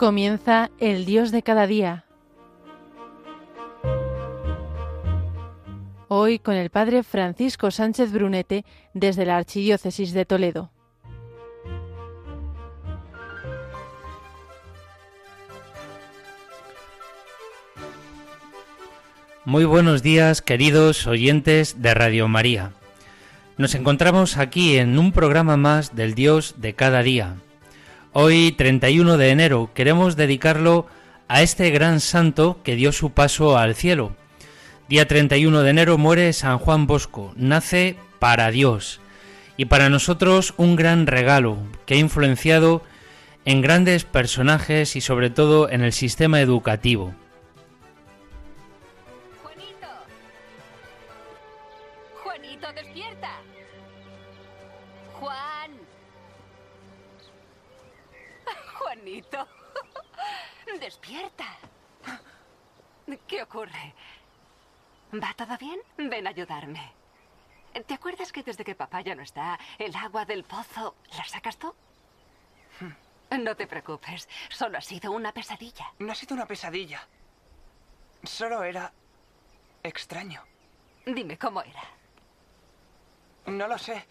Comienza 0.00 0.70
el 0.78 1.04
Dios 1.04 1.30
de 1.30 1.42
cada 1.42 1.66
día. 1.66 2.06
Hoy 6.08 6.38
con 6.38 6.54
el 6.54 6.70
Padre 6.70 7.02
Francisco 7.02 7.70
Sánchez 7.70 8.10
Brunete 8.10 8.64
desde 8.94 9.26
la 9.26 9.36
Archidiócesis 9.36 10.14
de 10.14 10.24
Toledo. 10.24 10.70
Muy 19.44 19.66
buenos 19.66 20.02
días, 20.02 20.40
queridos 20.40 21.06
oyentes 21.06 21.82
de 21.82 21.92
Radio 21.92 22.26
María. 22.26 22.72
Nos 23.58 23.74
encontramos 23.74 24.38
aquí 24.38 24.78
en 24.78 24.98
un 24.98 25.12
programa 25.12 25.58
más 25.58 25.94
del 25.94 26.14
Dios 26.14 26.54
de 26.56 26.72
cada 26.72 27.02
día. 27.02 27.36
Hoy, 28.12 28.50
31 28.50 29.18
de 29.18 29.30
enero, 29.30 29.70
queremos 29.72 30.16
dedicarlo 30.16 30.88
a 31.28 31.42
este 31.42 31.70
gran 31.70 32.00
santo 32.00 32.58
que 32.64 32.74
dio 32.74 32.90
su 32.90 33.10
paso 33.10 33.56
al 33.56 33.76
cielo. 33.76 34.16
Día 34.88 35.06
31 35.06 35.62
de 35.62 35.70
enero 35.70 35.96
muere 35.96 36.32
San 36.32 36.58
Juan 36.58 36.88
Bosco, 36.88 37.32
nace 37.36 37.94
para 38.18 38.50
Dios 38.50 39.00
y 39.56 39.66
para 39.66 39.90
nosotros 39.90 40.54
un 40.56 40.74
gran 40.74 41.06
regalo 41.06 41.58
que 41.86 41.94
ha 41.94 41.98
influenciado 41.98 42.82
en 43.44 43.60
grandes 43.60 44.02
personajes 44.02 44.96
y 44.96 45.00
sobre 45.00 45.30
todo 45.30 45.70
en 45.70 45.82
el 45.82 45.92
sistema 45.92 46.40
educativo. 46.40 47.14
Despierta. 61.10 61.44
¿Qué 63.26 63.42
ocurre? 63.42 63.94
¿Va 65.12 65.34
todo 65.36 65.58
bien? 65.58 65.80
Ven 65.96 66.24
a 66.24 66.30
ayudarme. 66.30 66.92
¿Te 67.84 67.94
acuerdas 67.94 68.30
que 68.30 68.44
desde 68.44 68.62
que 68.62 68.76
papá 68.76 69.00
ya 69.00 69.16
no 69.16 69.22
está, 69.22 69.58
el 69.78 69.94
agua 69.96 70.24
del 70.24 70.44
pozo 70.44 70.94
la 71.16 71.24
sacas 71.24 71.58
tú? 71.58 71.74
No 73.32 73.56
te 73.56 73.66
preocupes, 73.66 74.28
solo 74.50 74.78
ha 74.78 74.80
sido 74.80 75.10
una 75.10 75.32
pesadilla. 75.32 75.92
No 75.98 76.12
ha 76.12 76.14
sido 76.14 76.36
una 76.36 76.46
pesadilla. 76.46 77.04
Solo 78.22 78.62
era 78.62 78.92
extraño. 79.82 80.44
Dime 81.06 81.36
cómo 81.36 81.60
era. 81.62 81.82
No 83.46 83.66
lo 83.66 83.78
sé. 83.78 84.06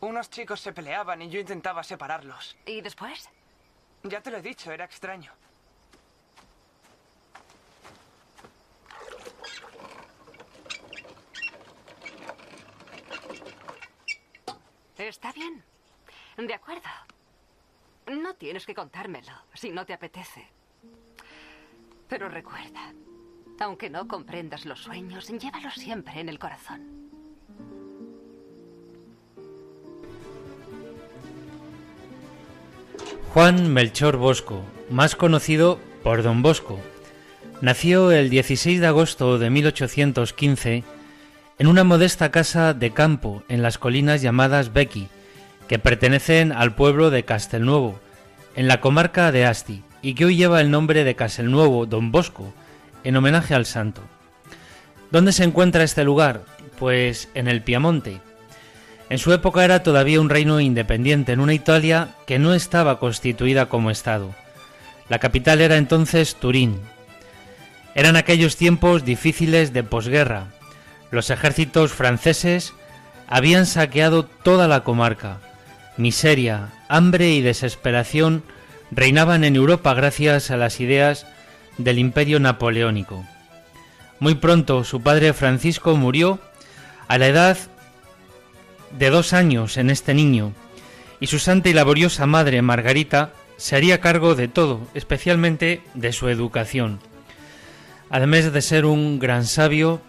Unos 0.00 0.28
chicos 0.28 0.60
se 0.60 0.74
peleaban 0.74 1.22
y 1.22 1.30
yo 1.30 1.40
intentaba 1.40 1.82
separarlos. 1.82 2.58
¿Y 2.66 2.82
después? 2.82 3.30
Ya 4.02 4.20
te 4.20 4.30
lo 4.30 4.36
he 4.36 4.42
dicho, 4.42 4.70
era 4.70 4.84
extraño. 4.84 5.32
Está 15.08 15.32
bien. 15.32 15.62
De 16.38 16.54
acuerdo. 16.54 16.88
No 18.06 18.34
tienes 18.34 18.64
que 18.64 18.74
contármelo 18.74 19.32
si 19.52 19.70
no 19.70 19.84
te 19.84 19.92
apetece. 19.92 20.46
Pero 22.08 22.28
recuerda, 22.28 22.92
aunque 23.60 23.90
no 23.90 24.08
comprendas 24.08 24.64
los 24.64 24.80
sueños, 24.80 25.28
llévalos 25.28 25.74
siempre 25.74 26.20
en 26.20 26.28
el 26.28 26.38
corazón. 26.38 27.10
Juan 33.32 33.72
Melchor 33.72 34.16
Bosco, 34.16 34.62
más 34.90 35.16
conocido 35.16 35.78
por 36.02 36.22
Don 36.22 36.40
Bosco, 36.40 36.78
nació 37.60 38.10
el 38.10 38.30
16 38.30 38.80
de 38.80 38.86
agosto 38.86 39.38
de 39.38 39.50
1815 39.50 40.84
en 41.58 41.66
una 41.68 41.84
modesta 41.84 42.30
casa 42.30 42.74
de 42.74 42.90
campo 42.90 43.42
en 43.48 43.62
las 43.62 43.78
colinas 43.78 44.22
llamadas 44.22 44.72
Becky, 44.72 45.08
que 45.68 45.78
pertenecen 45.78 46.52
al 46.52 46.74
pueblo 46.74 47.10
de 47.10 47.24
Castelnuovo, 47.24 48.00
en 48.56 48.68
la 48.68 48.80
comarca 48.80 49.32
de 49.32 49.46
Asti, 49.46 49.82
y 50.02 50.14
que 50.14 50.24
hoy 50.24 50.36
lleva 50.36 50.60
el 50.60 50.70
nombre 50.70 51.04
de 51.04 51.14
Castelnuovo 51.14 51.86
Don 51.86 52.12
Bosco, 52.12 52.52
en 53.04 53.16
homenaje 53.16 53.54
al 53.54 53.66
santo. 53.66 54.02
¿Dónde 55.10 55.32
se 55.32 55.44
encuentra 55.44 55.84
este 55.84 56.04
lugar? 56.04 56.42
Pues 56.78 57.28
en 57.34 57.46
el 57.46 57.62
Piamonte. 57.62 58.20
En 59.08 59.18
su 59.18 59.32
época 59.32 59.64
era 59.64 59.82
todavía 59.82 60.20
un 60.20 60.30
reino 60.30 60.60
independiente 60.60 61.32
en 61.32 61.40
una 61.40 61.54
Italia 61.54 62.08
que 62.26 62.38
no 62.38 62.54
estaba 62.54 62.98
constituida 62.98 63.66
como 63.66 63.90
Estado. 63.90 64.34
La 65.08 65.18
capital 65.20 65.60
era 65.60 65.76
entonces 65.76 66.34
Turín. 66.34 66.80
Eran 67.94 68.16
aquellos 68.16 68.56
tiempos 68.56 69.04
difíciles 69.04 69.72
de 69.72 69.84
posguerra, 69.84 70.48
los 71.14 71.30
ejércitos 71.30 71.92
franceses 71.92 72.74
habían 73.26 73.66
saqueado 73.66 74.24
toda 74.24 74.68
la 74.68 74.82
comarca. 74.82 75.40
Miseria, 75.96 76.72
hambre 76.88 77.30
y 77.30 77.40
desesperación 77.40 78.42
reinaban 78.90 79.44
en 79.44 79.56
Europa 79.56 79.94
gracias 79.94 80.50
a 80.50 80.56
las 80.56 80.80
ideas 80.80 81.26
del 81.78 81.98
imperio 81.98 82.40
napoleónico. 82.40 83.24
Muy 84.20 84.34
pronto 84.34 84.84
su 84.84 85.02
padre 85.02 85.32
Francisco 85.32 85.96
murió 85.96 86.38
a 87.08 87.18
la 87.18 87.26
edad 87.26 87.58
de 88.98 89.10
dos 89.10 89.32
años 89.32 89.76
en 89.76 89.90
este 89.90 90.14
niño, 90.14 90.52
y 91.20 91.26
su 91.26 91.38
santa 91.38 91.68
y 91.68 91.72
laboriosa 91.72 92.26
madre 92.26 92.62
Margarita 92.62 93.32
se 93.56 93.76
haría 93.76 94.00
cargo 94.00 94.34
de 94.34 94.48
todo, 94.48 94.80
especialmente 94.94 95.82
de 95.94 96.12
su 96.12 96.28
educación. 96.28 97.00
Además 98.10 98.52
de 98.52 98.62
ser 98.62 98.84
un 98.84 99.18
gran 99.18 99.44
sabio, 99.44 100.00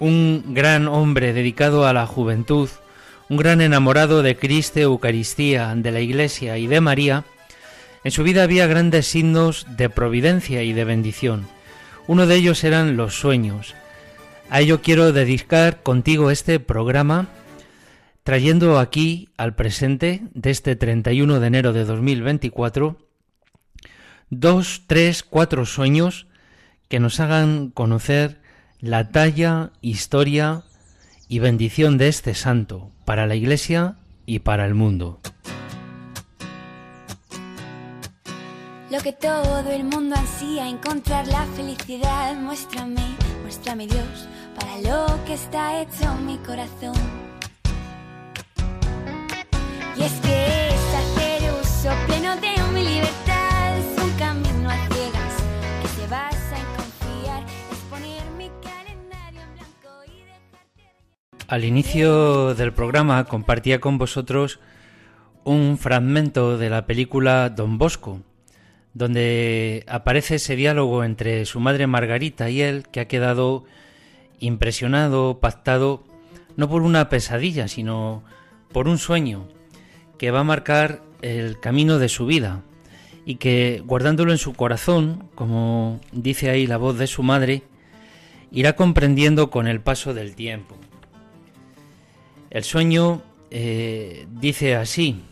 un 0.00 0.54
gran 0.54 0.88
hombre 0.88 1.32
dedicado 1.32 1.86
a 1.86 1.92
la 1.92 2.06
juventud, 2.06 2.68
un 3.28 3.36
gran 3.36 3.60
enamorado 3.60 4.22
de 4.22 4.36
Cristo, 4.36 4.80
Eucaristía, 4.80 5.74
de 5.76 5.90
la 5.90 6.00
Iglesia 6.00 6.58
y 6.58 6.66
de 6.66 6.80
María, 6.80 7.24
en 8.04 8.10
su 8.10 8.22
vida 8.22 8.42
había 8.42 8.66
grandes 8.66 9.06
signos 9.06 9.66
de 9.76 9.90
providencia 9.90 10.62
y 10.62 10.72
de 10.72 10.84
bendición. 10.84 11.46
Uno 12.06 12.26
de 12.26 12.36
ellos 12.36 12.64
eran 12.64 12.96
los 12.96 13.18
sueños. 13.18 13.74
A 14.50 14.60
ello 14.60 14.80
quiero 14.80 15.12
dedicar 15.12 15.82
contigo 15.82 16.30
este 16.30 16.58
programa, 16.60 17.26
trayendo 18.22 18.78
aquí 18.78 19.28
al 19.36 19.54
presente 19.54 20.22
de 20.32 20.50
este 20.50 20.76
31 20.76 21.40
de 21.40 21.46
enero 21.46 21.72
de 21.72 21.84
2024 21.84 23.08
dos, 24.30 24.82
tres, 24.86 25.22
cuatro 25.22 25.66
sueños 25.66 26.26
que 26.88 27.00
nos 27.00 27.20
hagan 27.20 27.70
conocer 27.70 28.40
la 28.80 29.10
talla, 29.10 29.70
historia 29.80 30.62
y 31.28 31.40
bendición 31.40 31.98
de 31.98 32.08
este 32.08 32.34
santo 32.34 32.92
para 33.04 33.26
la 33.26 33.34
Iglesia 33.34 33.96
y 34.26 34.40
para 34.40 34.66
el 34.66 34.74
mundo. 34.74 35.20
Lo 38.90 39.00
que 39.00 39.12
todo 39.12 39.70
el 39.70 39.84
mundo 39.84 40.16
ansía, 40.16 40.68
encontrar 40.68 41.26
la 41.26 41.44
felicidad, 41.56 42.34
muéstrame, 42.36 43.02
muéstrame 43.42 43.86
Dios, 43.86 44.28
para 44.58 44.78
lo 44.78 45.24
que 45.26 45.34
está 45.34 45.82
hecho 45.82 46.14
mi 46.24 46.38
corazón. 46.38 46.94
Y 49.94 50.02
es 50.02 50.12
que 50.20 50.68
es 50.68 50.94
hacer 50.94 51.52
uso 51.60 51.90
pleno 52.06 52.36
de 52.36 52.72
mi 52.72 52.82
libertad, 52.82 53.37
Al 61.48 61.64
inicio 61.64 62.54
del 62.54 62.74
programa 62.74 63.24
compartía 63.24 63.80
con 63.80 63.96
vosotros 63.96 64.60
un 65.44 65.78
fragmento 65.78 66.58
de 66.58 66.68
la 66.68 66.84
película 66.84 67.48
Don 67.48 67.78
Bosco, 67.78 68.20
donde 68.92 69.82
aparece 69.88 70.34
ese 70.34 70.56
diálogo 70.56 71.04
entre 71.04 71.46
su 71.46 71.58
madre 71.58 71.86
Margarita 71.86 72.50
y 72.50 72.60
él 72.60 72.84
que 72.92 73.00
ha 73.00 73.08
quedado 73.08 73.64
impresionado, 74.40 75.40
pactado, 75.40 76.04
no 76.56 76.68
por 76.68 76.82
una 76.82 77.08
pesadilla, 77.08 77.66
sino 77.66 78.22
por 78.70 78.86
un 78.86 78.98
sueño 78.98 79.48
que 80.18 80.30
va 80.30 80.40
a 80.40 80.44
marcar 80.44 81.00
el 81.22 81.58
camino 81.60 81.98
de 81.98 82.10
su 82.10 82.26
vida 82.26 82.60
y 83.24 83.36
que 83.36 83.82
guardándolo 83.86 84.32
en 84.32 84.38
su 84.38 84.52
corazón, 84.52 85.30
como 85.34 85.98
dice 86.12 86.50
ahí 86.50 86.66
la 86.66 86.76
voz 86.76 86.98
de 86.98 87.06
su 87.06 87.22
madre, 87.22 87.62
irá 88.52 88.76
comprendiendo 88.76 89.48
con 89.48 89.66
el 89.66 89.80
paso 89.80 90.12
del 90.12 90.34
tiempo. 90.34 90.76
El 92.50 92.64
sueño 92.64 93.22
eh, 93.50 94.26
dice 94.40 94.74
así, 94.74 95.22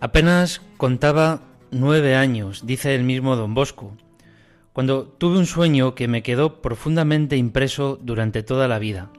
apenas 0.00 0.60
contaba 0.76 1.40
nueve 1.70 2.14
años, 2.14 2.66
dice 2.66 2.94
el 2.94 3.04
mismo 3.04 3.36
don 3.36 3.54
Bosco, 3.54 3.96
cuando 4.74 5.06
tuve 5.06 5.38
un 5.38 5.46
sueño 5.46 5.94
que 5.94 6.08
me 6.08 6.22
quedó 6.22 6.60
profundamente 6.60 7.36
impreso 7.36 7.98
durante 8.00 8.42
toda 8.42 8.68
la 8.68 8.78
vida. 8.78 9.10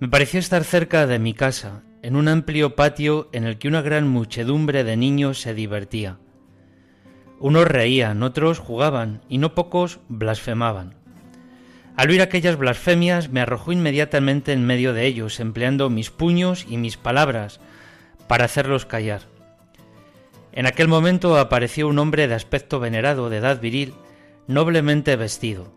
Me 0.00 0.08
pareció 0.08 0.40
estar 0.40 0.64
cerca 0.64 1.06
de 1.06 1.18
mi 1.18 1.34
casa, 1.34 1.82
en 2.02 2.16
un 2.16 2.28
amplio 2.28 2.76
patio 2.76 3.28
en 3.32 3.44
el 3.44 3.58
que 3.58 3.68
una 3.68 3.82
gran 3.82 4.08
muchedumbre 4.08 4.84
de 4.84 4.96
niños 4.96 5.40
se 5.40 5.54
divertía. 5.54 6.18
Unos 7.40 7.66
reían, 7.66 8.22
otros 8.22 8.58
jugaban 8.58 9.22
y 9.28 9.38
no 9.38 9.54
pocos 9.54 10.00
blasfemaban. 10.08 10.94
Al 11.98 12.10
oír 12.10 12.22
aquellas 12.22 12.56
blasfemias 12.56 13.28
me 13.28 13.40
arrojó 13.40 13.72
inmediatamente 13.72 14.52
en 14.52 14.64
medio 14.64 14.92
de 14.92 15.04
ellos, 15.04 15.40
empleando 15.40 15.90
mis 15.90 16.10
puños 16.10 16.64
y 16.68 16.76
mis 16.76 16.96
palabras 16.96 17.58
para 18.28 18.44
hacerlos 18.44 18.86
callar. 18.86 19.22
En 20.52 20.66
aquel 20.66 20.86
momento 20.86 21.36
apareció 21.36 21.88
un 21.88 21.98
hombre 21.98 22.28
de 22.28 22.34
aspecto 22.34 22.78
venerado, 22.78 23.30
de 23.30 23.38
edad 23.38 23.60
viril, 23.60 23.94
noblemente 24.46 25.16
vestido. 25.16 25.72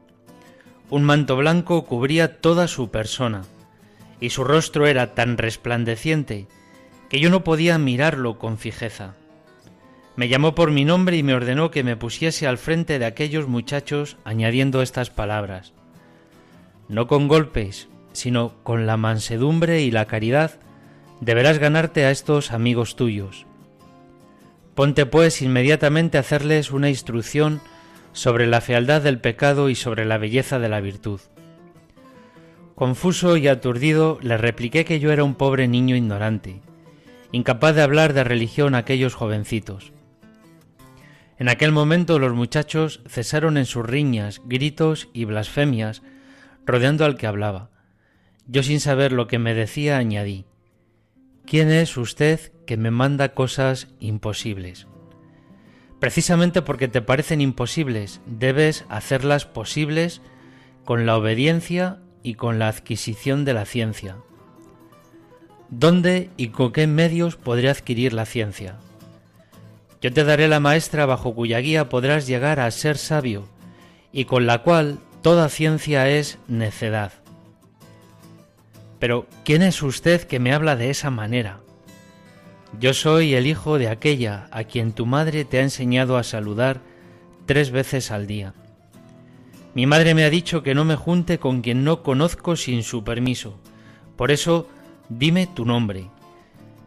Un 0.92 1.02
manto 1.02 1.38
blanco 1.38 1.86
cubría 1.86 2.40
toda 2.40 2.68
su 2.68 2.92
persona, 2.92 3.42
y 4.20 4.30
su 4.30 4.44
rostro 4.44 4.86
era 4.86 5.16
tan 5.16 5.40
resplandeciente 5.40 6.46
que 7.10 7.20
yo 7.20 7.32
no 7.32 7.44
podía 7.44 7.80
mirarlo 7.80 8.38
con 8.38 8.60
fijeza. 8.60 9.16
Me 10.16 10.28
llamó 10.28 10.54
por 10.54 10.70
mi 10.70 10.86
nombre 10.86 11.18
y 11.18 11.24
me 11.24 11.34
ordenó 11.34 11.72
que 11.72 11.84
me 11.84 11.98
pusiese 11.98 12.46
al 12.46 12.60
frente 12.60 13.00
de 13.00 13.06
aquellos 13.06 13.48
muchachos 13.48 14.18
añadiendo 14.24 14.84
estas 14.84 15.10
palabras 15.10 15.74
no 16.92 17.08
con 17.08 17.30
golpes, 17.30 17.88
sino 18.12 18.54
con 18.64 18.86
la 18.86 18.98
mansedumbre 18.98 19.82
y 19.82 19.92
la 19.92 20.06
caridad, 20.06 20.60
deberás 21.22 21.58
ganarte 21.58 22.04
a 22.04 22.12
estos 22.12 22.52
amigos 22.52 22.98
tuyos. 22.98 23.46
Ponte 24.76 25.06
pues 25.06 25.42
inmediatamente 25.42 26.18
a 26.18 26.20
hacerles 26.20 26.72
una 26.72 26.90
instrucción 26.90 27.62
sobre 28.12 28.46
la 28.46 28.60
fealdad 28.60 29.02
del 29.02 29.20
pecado 29.20 29.70
y 29.70 29.76
sobre 29.76 30.04
la 30.04 30.18
belleza 30.18 30.60
de 30.60 30.68
la 30.68 30.82
virtud. 30.82 31.22
Confuso 32.76 33.38
y 33.38 33.48
aturdido 33.48 34.20
le 34.22 34.38
repliqué 34.38 34.84
que 34.84 35.00
yo 35.00 35.14
era 35.14 35.24
un 35.24 35.36
pobre 35.36 35.70
niño 35.70 35.96
ignorante, 35.96 36.60
incapaz 37.32 37.74
de 37.76 37.84
hablar 37.84 38.12
de 38.12 38.26
religión 38.26 38.76
a 38.76 38.80
aquellos 38.80 39.16
jovencitos. 39.16 39.94
En 41.40 41.48
aquel 41.48 41.72
momento 41.72 42.20
los 42.20 42.34
muchachos 42.34 43.00
cesaron 43.08 43.56
en 43.56 43.66
sus 43.66 43.86
riñas, 43.86 44.42
gritos 44.46 45.08
y 45.14 45.24
blasfemias 45.24 46.02
rodeando 46.66 47.06
al 47.06 47.18
que 47.18 47.28
hablaba. 47.28 47.70
Yo 48.48 48.64
sin 48.64 48.80
saber 48.80 49.12
lo 49.12 49.28
que 49.28 49.40
me 49.40 49.54
decía 49.54 49.98
añadí, 49.98 50.46
¿quién 51.46 51.72
es 51.72 51.98
usted 51.98 52.52
que 52.66 52.78
me 52.78 52.92
manda 52.92 53.34
cosas 53.34 53.88
imposibles? 54.00 54.88
Precisamente 56.00 56.62
porque 56.62 56.88
te 56.88 57.02
parecen 57.02 57.42
imposibles, 57.42 58.22
debes 58.26 58.86
hacerlas 58.90 59.46
posibles 59.46 60.22
con 60.84 61.06
la 61.06 61.16
obediencia 61.16 62.00
y 62.24 62.34
con 62.34 62.60
la 62.60 62.68
adquisición 62.68 63.46
de 63.46 63.54
la 63.54 63.66
ciencia. 63.66 64.18
¿Dónde 65.70 66.30
y 66.38 66.48
con 66.48 66.74
qué 66.74 66.88
medios 66.88 67.36
podré 67.36 67.70
adquirir 67.70 68.14
la 68.14 68.26
ciencia? 68.26 68.78
Yo 70.02 70.12
te 70.12 70.24
daré 70.24 70.48
la 70.48 70.60
maestra 70.60 71.06
bajo 71.06 71.36
cuya 71.36 71.60
guía 71.60 71.88
podrás 71.88 72.26
llegar 72.26 72.60
a 72.60 72.70
ser 72.72 72.98
sabio 72.98 73.48
y 74.12 74.26
con 74.26 74.48
la 74.48 74.64
cual 74.64 75.00
Toda 75.22 75.50
ciencia 75.50 76.10
es 76.10 76.40
necedad. 76.48 77.14
Pero, 78.98 79.28
¿quién 79.46 79.62
es 79.62 79.84
usted 79.84 80.24
que 80.24 80.40
me 80.40 80.52
habla 80.52 80.76
de 80.76 80.90
esa 80.90 81.12
manera? 81.12 81.60
Yo 82.80 82.94
soy 82.94 83.36
el 83.36 83.46
hijo 83.46 83.78
de 83.78 83.88
aquella 83.88 84.48
a 84.52 84.64
quien 84.64 84.94
tu 84.94 85.06
madre 85.06 85.46
te 85.46 85.60
ha 85.60 85.62
enseñado 85.62 86.18
a 86.18 86.24
saludar 86.24 86.82
tres 87.46 87.70
veces 87.70 88.10
al 88.10 88.26
día. 88.26 88.54
Mi 89.76 89.86
madre 89.86 90.16
me 90.16 90.24
ha 90.24 90.30
dicho 90.30 90.64
que 90.64 90.74
no 90.74 90.86
me 90.86 90.96
junte 90.96 91.38
con 91.38 91.62
quien 91.62 91.84
no 91.84 92.02
conozco 92.02 92.56
sin 92.56 92.82
su 92.82 93.04
permiso. 93.04 93.60
Por 94.16 94.32
eso, 94.32 94.68
dime 95.10 95.48
tu 95.48 95.66
nombre. 95.66 96.10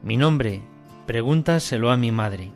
Mi 0.02 0.16
nombre, 0.16 0.60
pregúntaselo 1.06 1.90
a 1.90 1.96
mi 1.96 2.10
madre. 2.10 2.50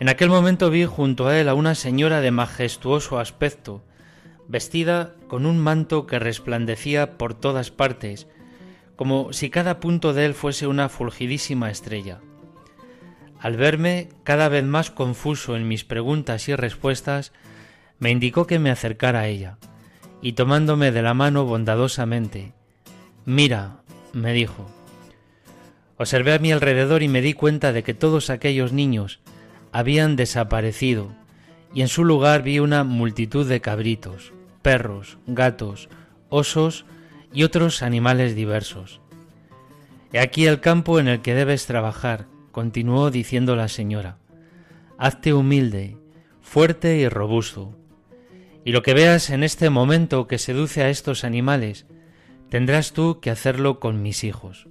En 0.00 0.08
aquel 0.08 0.30
momento 0.30 0.68
vi 0.70 0.84
junto 0.84 1.28
a 1.28 1.38
él 1.38 1.48
a 1.48 1.54
una 1.54 1.74
señora 1.74 2.20
de 2.20 2.30
majestuoso 2.30 3.18
aspecto, 3.18 3.82
vestida 4.48 5.14
con 5.28 5.46
un 5.46 5.58
manto 5.58 6.06
que 6.06 6.18
resplandecía 6.18 7.18
por 7.18 7.34
todas 7.34 7.70
partes, 7.70 8.26
como 8.96 9.32
si 9.32 9.50
cada 9.50 9.78
punto 9.78 10.12
de 10.14 10.26
él 10.26 10.34
fuese 10.34 10.66
una 10.66 10.88
fulgidísima 10.88 11.70
estrella. 11.70 12.20
Al 13.38 13.56
verme 13.56 14.08
cada 14.24 14.48
vez 14.48 14.64
más 14.64 14.90
confuso 14.90 15.54
en 15.54 15.68
mis 15.68 15.84
preguntas 15.84 16.48
y 16.48 16.56
respuestas, 16.56 17.32
me 18.00 18.10
indicó 18.10 18.46
que 18.46 18.58
me 18.58 18.70
acercara 18.70 19.20
a 19.20 19.28
ella, 19.28 19.58
y 20.20 20.32
tomándome 20.32 20.90
de 20.90 21.02
la 21.02 21.14
mano 21.14 21.44
bondadosamente, 21.44 22.54
Mira, 23.24 23.82
me 24.12 24.32
dijo. 24.32 24.70
Observé 25.98 26.32
a 26.32 26.38
mi 26.38 26.50
alrededor 26.50 27.02
y 27.02 27.08
me 27.08 27.20
di 27.20 27.34
cuenta 27.34 27.72
de 27.72 27.82
que 27.82 27.92
todos 27.92 28.30
aquellos 28.30 28.72
niños 28.72 29.20
habían 29.70 30.16
desaparecido, 30.16 31.12
y 31.74 31.82
en 31.82 31.88
su 31.88 32.04
lugar 32.04 32.42
vi 32.42 32.58
una 32.58 32.84
multitud 32.84 33.46
de 33.46 33.60
cabritos, 33.60 34.32
perros, 34.62 35.18
gatos, 35.26 35.88
osos 36.28 36.84
y 37.32 37.42
otros 37.42 37.82
animales 37.82 38.34
diversos. 38.34 39.00
He 40.12 40.20
aquí 40.20 40.46
el 40.46 40.60
campo 40.60 40.98
en 40.98 41.08
el 41.08 41.20
que 41.20 41.34
debes 41.34 41.66
trabajar, 41.66 42.26
continuó 42.52 43.10
diciendo 43.10 43.56
la 43.56 43.68
señora. 43.68 44.18
Hazte 44.96 45.34
humilde, 45.34 45.96
fuerte 46.40 46.96
y 46.96 47.08
robusto. 47.08 47.76
Y 48.64 48.72
lo 48.72 48.82
que 48.82 48.94
veas 48.94 49.30
en 49.30 49.42
este 49.42 49.70
momento 49.70 50.26
que 50.26 50.38
seduce 50.38 50.82
a 50.82 50.88
estos 50.88 51.24
animales, 51.24 51.86
tendrás 52.48 52.92
tú 52.92 53.20
que 53.20 53.30
hacerlo 53.30 53.80
con 53.80 54.02
mis 54.02 54.24
hijos. 54.24 54.66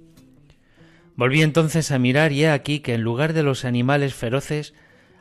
Volví 1.16 1.42
entonces 1.42 1.90
a 1.90 1.98
mirar 1.98 2.32
y 2.32 2.44
he 2.44 2.50
aquí 2.50 2.80
que 2.80 2.94
en 2.94 3.02
lugar 3.02 3.32
de 3.32 3.42
los 3.42 3.64
animales 3.64 4.14
feroces 4.14 4.74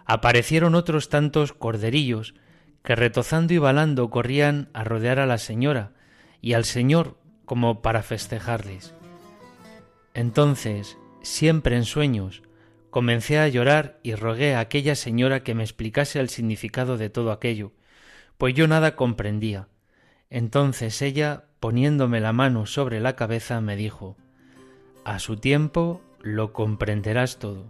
aparecieron 0.06 0.76
otros 0.76 1.10
tantos 1.10 1.54
corderillos 1.54 2.36
que 2.88 2.96
retozando 2.96 3.54
y 3.54 3.58
balando 3.58 4.10
corrían 4.10 4.70
a 4.72 4.86
rodear 4.86 5.20
a 5.20 5.26
la 5.26 5.40
señora 5.40 5.92
y 6.40 6.54
al 6.54 6.64
señor 6.64 7.18
como 7.44 7.82
para 7.82 8.02
festejarles. 8.02 8.94
Entonces, 10.14 10.98
siempre 11.22 11.76
en 11.76 11.84
sueños, 11.84 12.44
comencé 12.90 13.40
a 13.40 13.50
llorar 13.50 14.00
y 14.04 14.16
rogué 14.16 14.56
a 14.56 14.62
aquella 14.62 14.96
señora 14.96 15.44
que 15.44 15.54
me 15.54 15.64
explicase 15.64 16.22
el 16.22 16.30
significado 16.30 16.96
de 16.96 17.10
todo 17.10 17.34
aquello, 17.34 17.74
pues 18.38 18.54
yo 18.54 18.70
nada 18.70 18.96
comprendía. 18.96 19.68
Entonces 20.30 21.02
ella, 21.02 21.44
poniéndome 21.60 22.22
la 22.22 22.32
mano 22.32 22.66
sobre 22.68 23.02
la 23.02 23.18
cabeza, 23.18 23.60
me 23.60 23.76
dijo 23.76 24.16
A 25.04 25.20
su 25.20 25.36
tiempo 25.36 26.02
lo 26.22 26.54
comprenderás 26.54 27.38
todo. 27.38 27.70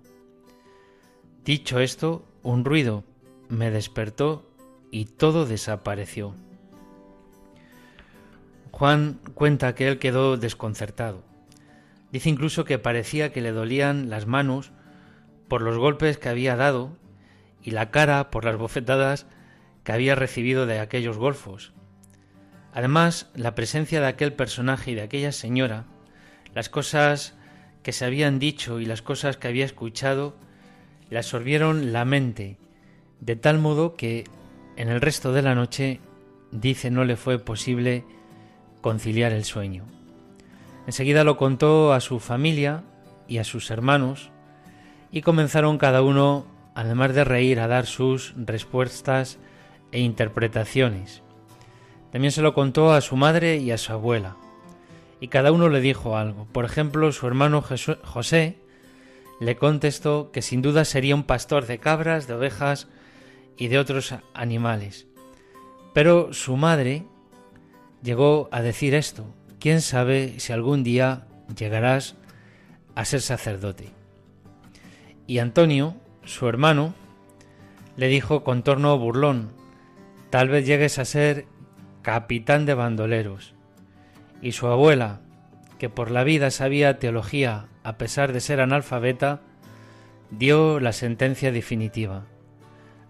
Dicho 1.44 1.80
esto, 1.80 2.24
un 2.44 2.64
ruido 2.64 3.04
me 3.50 3.72
despertó 3.72 4.47
y 4.92 5.06
todo 5.06 5.46
desapareció. 5.46 6.36
Juan 8.72 9.20
cuenta 9.34 9.76
que 9.76 9.88
él 9.88 10.00
quedó 10.00 10.38
desconcertado. 10.38 11.24
Dice 12.12 12.30
incluso 12.30 12.64
que 12.64 12.80
parecía 12.80 13.32
que 13.32 13.42
le 13.42 13.52
dolían 13.52 14.10
las 14.10 14.28
manos 14.28 14.72
por 15.48 15.62
los 15.62 15.78
golpes 15.78 16.18
que 16.18 16.30
había 16.30 16.56
dado 16.56 16.96
y 17.64 17.72
la 17.72 17.92
cara 17.92 18.30
por 18.30 18.46
las 18.46 18.58
bofetadas 18.58 19.26
que 19.84 19.92
había 19.92 20.16
recibido 20.16 20.66
de 20.66 20.80
aquellos 20.80 21.18
golfos. 21.18 21.74
Además, 22.74 23.30
la 23.34 23.56
presencia 23.56 24.00
de 24.00 24.08
aquel 24.08 24.34
personaje 24.34 24.92
y 24.92 24.96
de 24.96 25.02
aquella 25.02 25.32
señora, 25.32 25.86
las 26.54 26.70
cosas 26.70 27.36
que 27.84 27.92
se 27.92 28.06
habían 28.06 28.38
dicho 28.38 28.80
y 28.80 28.86
las 28.86 29.02
cosas 29.02 29.38
que 29.38 29.48
había 29.48 29.66
escuchado, 29.66 30.36
le 31.10 31.18
absorbieron 31.18 31.94
la 31.94 32.06
mente, 32.06 32.58
de 33.22 33.36
tal 33.36 33.60
modo 33.60 33.96
que 33.96 34.26
en 34.78 34.90
el 34.90 35.02
resto 35.02 35.34
de 35.34 35.42
la 35.42 35.56
noche, 35.56 36.00
dice, 36.52 36.92
no 36.92 37.04
le 37.04 37.18
fue 37.18 37.40
posible 37.40 38.06
conciliar 38.82 39.34
el 39.34 39.44
sueño. 39.44 39.86
Enseguida 40.86 41.24
lo 41.24 41.36
contó 41.36 41.94
a 41.94 42.00
su 42.00 42.20
familia 42.20 42.84
y 43.28 43.40
a 43.40 43.44
sus 43.44 43.72
hermanos 43.72 44.32
y 45.12 45.22
comenzaron 45.22 45.78
cada 45.78 46.02
uno, 46.02 46.46
además 46.76 47.14
de 47.14 47.24
reír, 47.24 47.60
a 47.60 47.68
dar 47.68 47.86
sus 47.86 48.34
respuestas 48.38 49.40
e 49.92 50.00
interpretaciones. 50.00 51.24
También 52.12 52.32
se 52.32 52.42
lo 52.42 52.54
contó 52.54 52.94
a 52.94 53.02
su 53.02 53.18
madre 53.18 53.58
y 53.58 53.72
a 53.72 53.78
su 53.78 53.92
abuela, 53.92 54.38
y 55.20 55.28
cada 55.28 55.52
uno 55.52 55.70
le 55.70 55.82
dijo 55.82 56.18
algo. 56.18 56.48
Por 56.52 56.66
ejemplo, 56.66 57.12
su 57.12 57.28
hermano 57.28 57.62
José 57.62 58.60
le 59.40 59.56
contestó 59.58 60.32
que 60.32 60.42
sin 60.42 60.62
duda 60.62 60.86
sería 60.86 61.16
un 61.16 61.24
pastor 61.24 61.66
de 61.66 61.80
cabras, 61.80 62.28
de 62.28 62.36
ovejas 62.36 62.88
y 63.58 63.68
de 63.68 63.80
otros 63.80 64.14
animales. 64.34 65.08
Pero 65.94 66.32
su 66.34 66.58
madre 66.58 67.06
llegó 68.04 68.50
a 68.52 68.62
decir 68.62 68.94
esto, 68.94 69.26
quién 69.60 69.82
sabe 69.82 70.40
si 70.40 70.54
algún 70.54 70.84
día 70.84 71.28
llegarás 71.58 72.16
a 72.96 73.06
ser 73.06 73.22
sacerdote. 73.22 73.90
Y 75.26 75.40
Antonio, 75.40 75.96
su 76.24 76.48
hermano, 76.48 76.94
le 77.96 78.08
dijo 78.08 78.44
con 78.44 78.64
torno 78.64 78.98
burlón, 78.98 79.52
tal 80.30 80.50
vez 80.50 80.66
llegues 80.66 81.00
a 81.00 81.06
ser 81.06 81.46
capitán 82.02 82.66
de 82.66 82.76
bandoleros. 82.76 83.54
Y 84.42 84.52
su 84.52 84.68
abuela, 84.68 85.22
que 85.80 85.90
por 85.90 86.12
la 86.12 86.24
vida 86.24 86.52
sabía 86.52 87.00
teología 87.00 87.68
a 87.84 87.98
pesar 87.98 88.34
de 88.34 88.40
ser 88.40 88.62
analfabeta, 88.62 89.42
dio 90.30 90.80
la 90.80 90.94
sentencia 90.94 91.52
definitiva. 91.52 92.26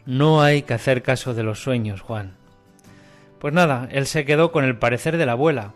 No 0.08 0.42
hay 0.42 0.62
que 0.62 0.74
hacer 0.74 1.04
caso 1.04 1.34
de 1.34 1.44
los 1.44 1.62
sueños, 1.62 2.00
Juan. 2.00 2.38
Pues 3.40 3.54
nada, 3.54 3.90
él 3.92 4.08
se 4.08 4.24
quedó 4.24 4.54
con 4.54 4.64
el 4.64 4.78
parecer 4.78 5.18
de 5.18 5.26
la 5.26 5.34
abuela, 5.34 5.74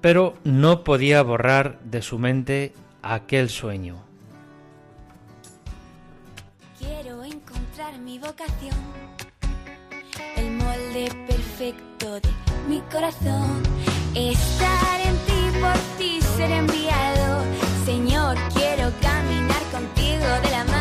pero 0.00 0.34
no 0.42 0.82
podía 0.82 1.22
borrar 1.22 1.78
de 1.84 2.02
su 2.02 2.18
mente 2.18 2.74
aquel 3.02 3.48
sueño. 3.48 4.02
Quiero 6.76 7.22
encontrar 7.22 7.98
mi 8.00 8.18
vocación, 8.18 8.74
el 10.36 10.50
molde 10.50 11.08
perfecto 11.28 12.14
de 12.16 12.30
mi 12.68 12.80
corazón. 12.92 13.62
Estar 14.16 15.00
en 15.06 15.16
ti, 15.18 15.58
por 15.60 15.98
ti 15.98 16.20
ser 16.36 16.50
enviado. 16.50 17.44
Señor, 17.86 18.36
quiero 18.54 18.90
caminar 19.00 19.62
contigo 19.70 20.26
de 20.42 20.50
la 20.50 20.64
mano, 20.64 20.71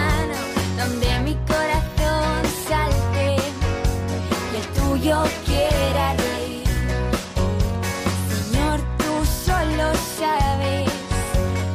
y 5.03 5.07
el 5.09 5.13
tuyo 5.13 5.23
quiera 5.45 6.13
reír. 6.15 6.67
Señor, 8.29 8.79
tú 8.97 9.25
solo 9.25 9.93
sabes 10.17 10.89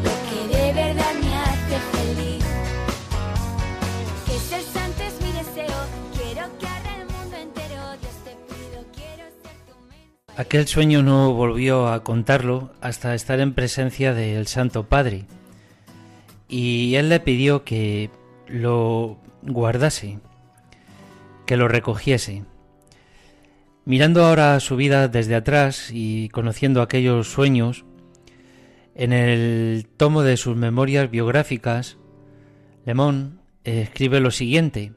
lo 0.04 0.11
que 0.28 0.56
de 0.56 0.73
verdad 0.73 1.12
me 1.21 1.37
hace 1.37 1.78
feliz. 1.92 2.45
Que 4.26 4.38
ser 4.38 4.62
santo 4.62 5.02
es 5.02 5.21
mi 5.21 5.33
deseo. 5.33 5.76
Quiero 6.14 6.59
que 6.59 6.66
arda 6.66 6.97
el 6.97 7.06
mundo 7.06 7.37
entero. 7.37 7.83
Dios 8.00 8.14
te 8.25 8.30
pido, 8.30 8.85
quiero 8.95 9.25
ser 9.42 9.56
tu. 9.66 10.40
Aquel 10.40 10.66
sueño 10.66 11.02
no 11.02 11.33
volvió 11.33 11.88
a 11.88 12.02
contarlo 12.02 12.71
hasta 12.80 13.14
estar 13.14 13.40
en 13.40 13.54
presencia 13.54 14.14
del 14.14 14.47
Santo 14.47 14.85
Padre. 14.85 15.25
Y 16.49 16.95
él 16.95 17.09
le 17.09 17.18
pidió 17.18 17.64
que 17.64 18.09
lo 18.47 19.18
guardase, 19.42 20.21
que 21.45 21.56
lo 21.56 21.66
recogiese. 21.66 22.45
Mirando 23.88 24.24
ahora 24.24 24.58
su 24.58 24.74
vida 24.74 25.06
desde 25.06 25.36
atrás 25.36 25.90
y 25.92 26.28
conociendo 26.30 26.82
aquellos 26.82 27.28
sueños, 27.30 27.84
en 28.96 29.12
el 29.12 29.86
tomo 29.96 30.24
de 30.24 30.36
sus 30.36 30.56
memorias 30.56 31.08
biográficas, 31.08 31.96
Lemón 32.84 33.38
escribe 33.62 34.18
lo 34.18 34.32
siguiente. 34.32 34.92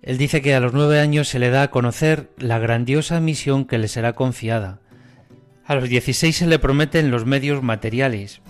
Él 0.00 0.16
dice 0.16 0.40
que 0.40 0.54
a 0.54 0.60
los 0.60 0.72
nueve 0.72 0.98
años 0.98 1.28
se 1.28 1.38
le 1.38 1.50
da 1.50 1.64
a 1.64 1.70
conocer 1.70 2.30
la 2.38 2.58
grandiosa 2.58 3.20
misión 3.20 3.66
que 3.66 3.76
le 3.76 3.88
será 3.88 4.14
confiada. 4.14 4.80
A 5.66 5.74
los 5.74 5.90
dieciséis 5.90 6.36
se 6.36 6.46
le 6.46 6.58
prometen 6.58 7.10
los 7.10 7.26
medios 7.26 7.62
materiales, 7.62 8.40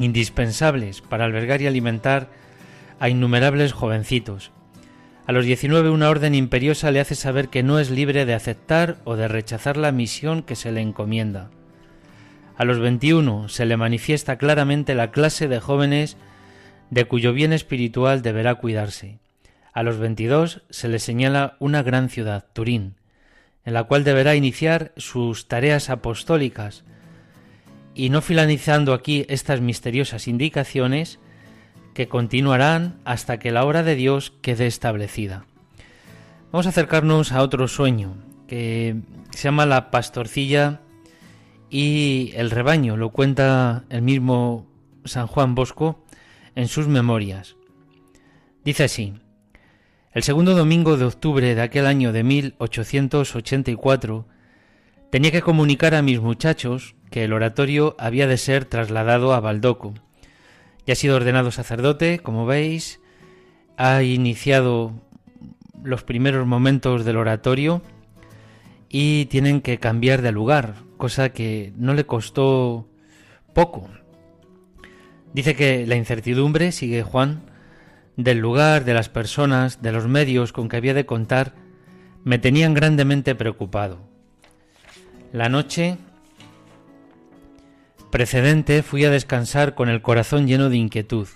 indispensables 0.00 1.00
para 1.00 1.26
albergar 1.26 1.62
y 1.62 1.68
alimentar 1.68 2.28
a 2.98 3.08
innumerables 3.08 3.72
jovencitos. 3.72 4.50
A 5.28 5.32
los 5.32 5.44
19 5.44 5.90
una 5.90 6.08
orden 6.08 6.34
imperiosa 6.34 6.90
le 6.90 7.00
hace 7.00 7.14
saber 7.14 7.50
que 7.50 7.62
no 7.62 7.78
es 7.78 7.90
libre 7.90 8.24
de 8.24 8.32
aceptar 8.32 8.96
o 9.04 9.14
de 9.14 9.28
rechazar 9.28 9.76
la 9.76 9.92
misión 9.92 10.42
que 10.42 10.56
se 10.56 10.72
le 10.72 10.80
encomienda. 10.80 11.50
A 12.56 12.64
los 12.64 12.78
21 12.78 13.50
se 13.50 13.66
le 13.66 13.76
manifiesta 13.76 14.38
claramente 14.38 14.94
la 14.94 15.10
clase 15.10 15.46
de 15.46 15.60
jóvenes 15.60 16.16
de 16.88 17.04
cuyo 17.04 17.34
bien 17.34 17.52
espiritual 17.52 18.22
deberá 18.22 18.54
cuidarse. 18.54 19.18
A 19.74 19.82
los 19.82 19.98
22 19.98 20.62
se 20.70 20.88
le 20.88 20.98
señala 20.98 21.58
una 21.58 21.82
gran 21.82 22.08
ciudad, 22.08 22.46
Turín, 22.54 22.94
en 23.66 23.74
la 23.74 23.84
cual 23.84 24.04
deberá 24.04 24.34
iniciar 24.34 24.92
sus 24.96 25.46
tareas 25.46 25.90
apostólicas, 25.90 26.84
y 27.94 28.08
no 28.08 28.22
finalizando 28.22 28.94
aquí 28.94 29.26
estas 29.28 29.60
misteriosas 29.60 30.26
indicaciones, 30.26 31.20
que 31.98 32.06
continuarán 32.06 33.00
hasta 33.04 33.40
que 33.40 33.50
la 33.50 33.64
obra 33.64 33.82
de 33.82 33.96
Dios 33.96 34.32
quede 34.40 34.68
establecida. 34.68 35.46
Vamos 36.52 36.66
a 36.66 36.68
acercarnos 36.68 37.32
a 37.32 37.42
otro 37.42 37.66
sueño, 37.66 38.14
que 38.46 38.94
se 39.32 39.42
llama 39.42 39.66
la 39.66 39.90
pastorcilla 39.90 40.80
y 41.70 42.30
el 42.36 42.52
rebaño, 42.52 42.96
lo 42.96 43.10
cuenta 43.10 43.82
el 43.88 44.02
mismo 44.02 44.64
San 45.06 45.26
Juan 45.26 45.56
Bosco 45.56 46.04
en 46.54 46.68
sus 46.68 46.86
memorias. 46.86 47.56
Dice 48.64 48.84
así, 48.84 49.14
el 50.12 50.22
segundo 50.22 50.54
domingo 50.54 50.98
de 50.98 51.04
octubre 51.04 51.52
de 51.52 51.62
aquel 51.62 51.84
año 51.84 52.12
de 52.12 52.22
1884, 52.22 54.24
tenía 55.10 55.32
que 55.32 55.42
comunicar 55.42 55.96
a 55.96 56.02
mis 56.02 56.20
muchachos 56.20 56.94
que 57.10 57.24
el 57.24 57.32
oratorio 57.32 57.96
había 57.98 58.28
de 58.28 58.36
ser 58.36 58.66
trasladado 58.66 59.34
a 59.34 59.40
Baldoco. 59.40 59.94
Ya 60.88 60.92
ha 60.92 60.96
sido 60.96 61.16
ordenado 61.16 61.50
sacerdote, 61.50 62.20
como 62.20 62.46
veis, 62.46 62.98
ha 63.76 64.02
iniciado 64.02 64.94
los 65.84 66.02
primeros 66.02 66.46
momentos 66.46 67.04
del 67.04 67.18
oratorio 67.18 67.82
y 68.88 69.26
tienen 69.26 69.60
que 69.60 69.76
cambiar 69.76 70.22
de 70.22 70.32
lugar, 70.32 70.76
cosa 70.96 71.28
que 71.28 71.74
no 71.76 71.92
le 71.92 72.06
costó 72.06 72.88
poco. 73.52 73.90
Dice 75.34 75.54
que 75.54 75.86
la 75.86 75.96
incertidumbre, 75.96 76.72
sigue 76.72 77.02
Juan, 77.02 77.42
del 78.16 78.38
lugar, 78.38 78.86
de 78.86 78.94
las 78.94 79.10
personas, 79.10 79.82
de 79.82 79.92
los 79.92 80.08
medios 80.08 80.54
con 80.54 80.70
que 80.70 80.78
había 80.78 80.94
de 80.94 81.04
contar, 81.04 81.52
me 82.24 82.38
tenían 82.38 82.72
grandemente 82.72 83.34
preocupado. 83.34 83.98
La 85.34 85.50
noche 85.50 85.98
precedente 88.10 88.82
fui 88.82 89.04
a 89.04 89.10
descansar 89.10 89.74
con 89.74 89.88
el 89.88 90.02
corazón 90.02 90.46
lleno 90.46 90.70
de 90.70 90.76
inquietud. 90.76 91.28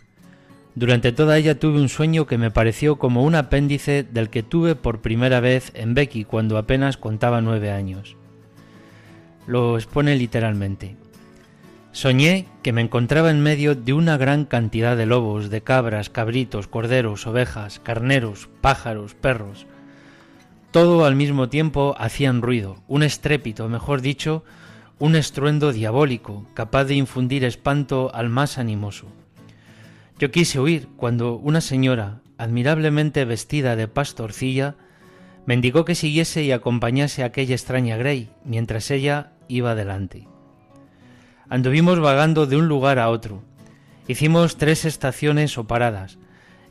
Durante 0.75 1.13
toda 1.13 1.37
ella 1.37 1.59
tuve 1.59 1.81
un 1.81 1.89
sueño 1.89 2.27
que 2.27 2.39
me 2.39 2.51
pareció 2.51 2.97
como 2.97 3.25
un 3.25 3.35
apéndice 3.35 4.05
del 4.05 4.31
que 4.31 4.43
tuve 4.43 4.75
por 4.75 5.03
primera 5.03 5.41
vez 5.41 5.71
en 5.75 5.95
Becky 5.95 6.25
cuando 6.25 6.57
apenas 6.57 6.97
contaba 6.97 7.43
nueve 7.43 7.71
años. 7.71 8.17
Lo 9.47 9.77
expone 9.77 10.17
literalmente. 10.17 10.97
Soñé 11.93 12.47
que 12.63 12.73
me 12.73 12.81
encontraba 12.81 13.31
en 13.31 13.43
medio 13.43 13.75
de 13.75 13.93
una 13.93 14.17
gran 14.17 14.47
cantidad 14.47 14.97
de 14.97 15.05
lobos, 15.05 15.51
de 15.51 15.61
cabras, 15.61 16.09
cabritos, 16.09 16.67
corderos, 16.69 17.27
ovejas, 17.27 17.81
carneros, 17.81 18.49
pájaros, 18.63 19.15
perros. 19.15 19.67
Todo 20.71 21.05
al 21.05 21.17
mismo 21.17 21.51
tiempo 21.51 21.95
hacían 21.99 22.41
ruido, 22.41 22.79
un 22.89 23.03
estrépito, 23.03 23.69
mejor 23.69 24.01
dicho, 24.01 24.43
un 25.03 25.17
estruendo 25.17 25.73
diabólico, 25.73 26.47
capaz 26.55 26.85
de 26.85 26.95
infundir 26.95 27.43
espanto 27.43 28.15
al 28.15 28.29
más 28.29 28.57
animoso. 28.57 29.09
Yo 30.17 30.31
quise 30.31 30.61
huir 30.61 30.87
cuando 30.95 31.35
una 31.35 31.61
señora, 31.61 32.21
admirablemente 32.39 33.25
vestida 33.25 33.75
de 33.75 33.89
pastorcilla, 33.89 34.77
me 35.45 35.55
indicó 35.55 35.85
que 35.85 35.97
siguiese 35.97 36.45
y 36.45 36.53
acompañase 36.53 37.25
a 37.25 37.27
aquella 37.27 37.57
extraña 37.57 37.97
Grey, 37.97 38.31
mientras 38.45 38.93
ella 38.93 39.33
iba 39.49 39.75
delante. 39.75 40.29
Anduvimos 41.49 41.99
vagando 41.99 42.47
de 42.47 42.57
un 42.59 42.69
lugar 42.69 43.01
a 43.01 43.09
otro. 43.09 43.43
Hicimos 44.07 44.57
tres 44.57 44.85
estaciones 44.85 45.59
o 45.59 45.67
paradas. 45.67 46.19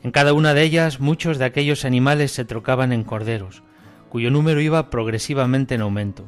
En 0.02 0.10
cada 0.10 0.32
una 0.32 0.54
de 0.54 0.62
ellas 0.62 1.00
muchos 1.00 1.36
de 1.36 1.44
aquellos 1.44 1.84
animales 1.84 2.32
se 2.32 2.46
trocaban 2.46 2.94
en 2.94 3.04
corderos, 3.04 3.62
cuyo 4.08 4.30
número 4.30 4.62
iba 4.62 4.88
progresivamente 4.88 5.74
en 5.74 5.82
aumento. 5.82 6.24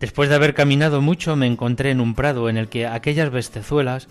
Después 0.00 0.28
de 0.28 0.34
haber 0.34 0.54
caminado 0.54 1.00
mucho 1.00 1.36
me 1.36 1.46
encontré 1.46 1.90
en 1.90 2.00
un 2.00 2.14
prado 2.14 2.48
en 2.48 2.56
el 2.56 2.68
que 2.68 2.86
aquellas 2.86 3.30
bestezuelas 3.30 4.08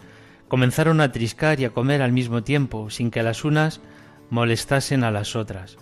comenzaron 0.47 0.99
a 0.99 1.11
triscar 1.11 1.59
y 1.59 1.65
a 1.65 1.69
comer 1.71 2.01
al 2.01 2.11
mismo 2.11 2.43
tiempo, 2.43 2.89
sin 2.89 3.11
que 3.11 3.23
las 3.23 3.43
unas 3.43 3.81
molestasen 4.29 5.03
a 5.03 5.11
las 5.11 5.35
otras. 5.35 5.77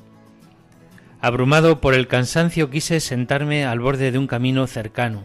Abrumado 1.22 1.80
por 1.80 1.94
el 1.94 2.08
cansancio 2.08 2.70
quise 2.70 3.00
sentarme 3.00 3.66
al 3.66 3.80
borde 3.80 4.12
de 4.12 4.18
un 4.18 4.28
camino 4.28 4.68
cercano, 4.68 5.24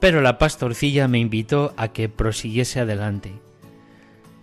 pero 0.00 0.22
la 0.22 0.38
pastorcilla 0.38 1.08
me 1.08 1.18
invitó 1.18 1.74
a 1.76 1.88
que 1.88 2.08
prosiguiese 2.08 2.80
adelante. 2.80 3.34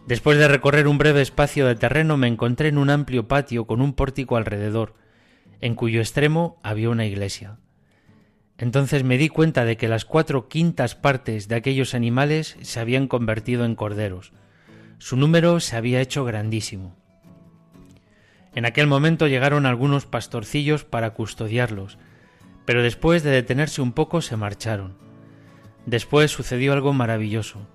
Después 0.06 0.38
de 0.38 0.48
recorrer 0.48 0.88
un 0.88 1.00
breve 1.00 1.22
espacio 1.22 1.66
de 1.66 1.76
terreno 1.76 2.16
me 2.16 2.28
encontré 2.28 2.70
en 2.70 2.78
un 2.78 2.92
amplio 2.92 3.28
patio 3.28 3.66
con 3.66 3.82
un 3.82 3.94
pórtico 3.94 4.38
alrededor, 4.38 4.94
en 5.62 5.74
cuyo 5.74 6.00
extremo 6.00 6.60
había 6.62 6.92
una 6.92 7.08
iglesia. 7.08 7.58
Entonces 8.58 9.04
me 9.04 9.18
di 9.18 9.30
cuenta 9.30 9.66
de 9.66 9.78
que 9.78 9.88
las 9.88 10.06
cuatro 10.06 10.48
quintas 10.48 10.96
partes 10.96 11.48
de 11.48 11.56
aquellos 11.56 11.94
animales 11.94 12.58
se 12.62 12.80
habían 12.80 13.08
convertido 13.08 13.66
en 13.66 13.76
corderos. 13.76 14.34
Su 14.98 15.16
número 15.16 15.60
se 15.60 15.76
había 15.76 16.02
hecho 16.02 16.26
grandísimo. 16.26 16.96
En 18.56 18.66
aquel 18.66 18.88
momento 18.88 19.28
llegaron 19.28 19.68
algunos 19.68 20.08
pastorcillos 20.08 20.84
para 20.84 21.12
custodiarlos, 21.12 22.00
pero 22.66 22.82
después 22.82 23.22
de 23.22 23.30
detenerse 23.30 23.82
un 23.82 23.92
poco 23.92 24.22
se 24.22 24.36
marcharon. 24.36 24.98
Después 25.86 26.32
sucedió 26.32 26.74
algo 26.74 26.92
maravilloso. 26.94 27.68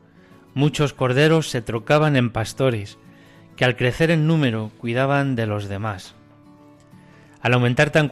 Muchos 0.55 0.93
corderos 0.93 1.49
se 1.49 1.63
trocaban 1.63 2.17
en 2.17 2.31
pastores, 2.31 2.99
que 3.57 3.65
al 3.65 3.77
crecer 3.77 4.11
en 4.11 4.27
número 4.27 4.73
cuidaban 4.79 5.37
de 5.37 5.47
los 5.47 5.69
demás. 5.69 6.17
Al 7.43 7.55
aumentar 7.55 7.91
tan 7.91 8.09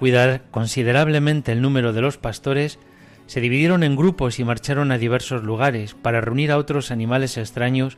considerablemente 0.50 1.52
el 1.52 1.62
número 1.62 1.92
de 1.92 2.00
los 2.02 2.18
pastores, 2.18 2.78
Se 3.26 3.40
dividieron 3.40 3.84
en 3.84 3.94
grupos 3.94 4.40
y 4.40 4.44
marcharon 4.44 4.90
a 4.90 4.98
diversos 4.98 5.44
lugares 5.44 5.94
para 5.94 6.20
reunir 6.20 6.50
a 6.50 6.58
otros 6.58 6.90
animales 6.90 7.36
extraños 7.36 7.96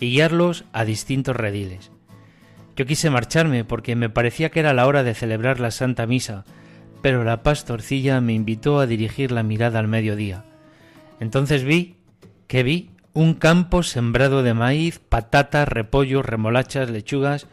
y 0.00 0.10
guiarlos 0.10 0.64
a 0.72 0.84
distintos 0.84 1.36
rediles. 1.36 1.92
Yo 2.74 2.84
quise 2.84 3.08
marcharme 3.08 3.64
porque 3.64 3.94
me 3.94 4.10
parecía 4.10 4.50
que 4.50 4.58
era 4.58 4.74
la 4.74 4.88
hora 4.88 5.04
de 5.04 5.14
celebrar 5.14 5.60
la 5.60 5.70
Santa 5.70 6.04
Misa, 6.08 6.44
pero 7.00 7.22
la 7.22 7.44
pastorcilla 7.44 8.20
me 8.20 8.32
invitó 8.32 8.80
a 8.80 8.88
dirigir 8.88 9.30
la 9.30 9.44
mirada 9.44 9.78
al 9.78 9.86
mediodía. 9.86 10.42
Entonces 11.20 11.62
vi, 11.62 11.94
que 12.48 12.64
vi, 12.64 12.90
un 13.12 13.34
campo 13.34 13.84
sembrado 13.84 14.42
de 14.42 14.54
maíz, 14.54 14.98
patatas, 14.98 15.68
repollos, 15.68 16.26
remolachas, 16.26 16.90
lechugas 16.90 17.46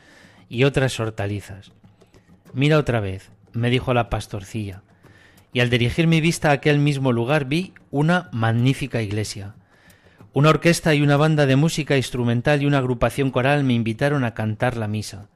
y 0.50 0.63
otras 0.63 1.00
hortalizas. 1.00 1.74
Mira 2.53 2.77
otra 2.77 2.99
vez, 2.99 3.31
me 3.53 3.69
dijo 3.69 3.93
la 3.93 4.09
pastorcilla, 4.09 4.81
y 5.53 5.59
al 5.59 5.69
dirigir 5.69 6.07
mi 6.07 6.21
vista 6.21 6.49
a 6.49 6.53
aquel 6.53 6.79
mismo 6.79 7.11
lugar 7.11 7.45
vi 7.45 7.73
una 7.91 8.29
magnífica 8.31 9.01
iglesia. 9.01 9.55
Una 10.33 10.49
orquesta 10.49 10.93
y 10.93 11.01
una 11.01 11.17
banda 11.17 11.45
de 11.45 11.55
música 11.55 11.97
instrumental 11.97 12.61
y 12.61 12.65
una 12.65 12.79
agrupación 12.79 13.31
coral 13.31 13.63
me 13.63 13.73
invitaron 13.73 14.23
a 14.23 14.33
cantar 14.33 14.77
la 14.77 14.87
misa. 14.87 15.27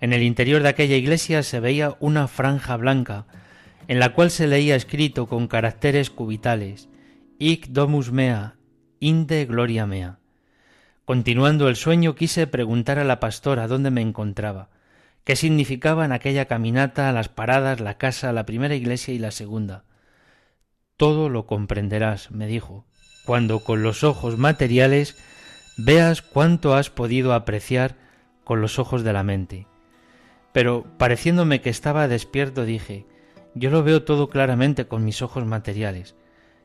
En 0.00 0.12
el 0.12 0.22
interior 0.22 0.62
de 0.62 0.68
aquella 0.68 0.96
iglesia 0.96 1.42
se 1.42 1.60
veía 1.60 1.96
una 2.00 2.28
franja 2.28 2.76
blanca, 2.76 3.26
en 3.88 3.98
la 3.98 4.12
cual 4.14 4.30
se 4.30 4.46
leía 4.46 4.76
escrito 4.76 5.26
con 5.26 5.48
caracteres 5.48 6.10
cubitales, 6.10 6.88
Ic 7.38 7.68
domus 7.68 8.12
mea, 8.12 8.56
inde 9.00 9.44
gloria 9.46 9.86
mea. 9.86 10.18
Continuando 11.04 11.68
el 11.68 11.76
sueño 11.76 12.14
quise 12.14 12.46
preguntar 12.46 12.98
a 12.98 13.04
la 13.04 13.18
pastora 13.18 13.66
dónde 13.66 13.90
me 13.90 14.02
encontraba, 14.02 14.70
qué 15.28 15.36
significaban 15.36 16.12
aquella 16.12 16.46
caminata, 16.46 17.12
las 17.12 17.28
paradas, 17.28 17.80
la 17.80 17.98
casa, 17.98 18.32
la 18.32 18.46
primera 18.46 18.74
iglesia 18.74 19.12
y 19.12 19.18
la 19.18 19.30
segunda. 19.30 19.84
Todo 20.96 21.28
lo 21.28 21.44
comprenderás, 21.44 22.30
me 22.30 22.46
dijo, 22.46 22.86
cuando 23.26 23.60
con 23.60 23.82
los 23.82 24.04
ojos 24.04 24.38
materiales 24.38 25.18
veas 25.76 26.22
cuánto 26.22 26.74
has 26.74 26.88
podido 26.88 27.34
apreciar 27.34 27.94
con 28.42 28.62
los 28.62 28.78
ojos 28.78 29.04
de 29.04 29.12
la 29.12 29.22
mente. 29.22 29.66
Pero, 30.54 30.86
pareciéndome 30.96 31.60
que 31.60 31.68
estaba 31.68 32.08
despierto, 32.08 32.64
dije, 32.64 33.04
yo 33.54 33.68
lo 33.68 33.82
veo 33.82 34.04
todo 34.04 34.30
claramente 34.30 34.86
con 34.86 35.04
mis 35.04 35.20
ojos 35.20 35.44
materiales, 35.44 36.14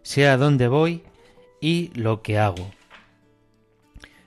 sé 0.04 0.30
a 0.30 0.38
dónde 0.38 0.70
voy 0.70 1.04
y 1.60 1.92
lo 1.96 2.22
que 2.22 2.40
hago. 2.40 2.72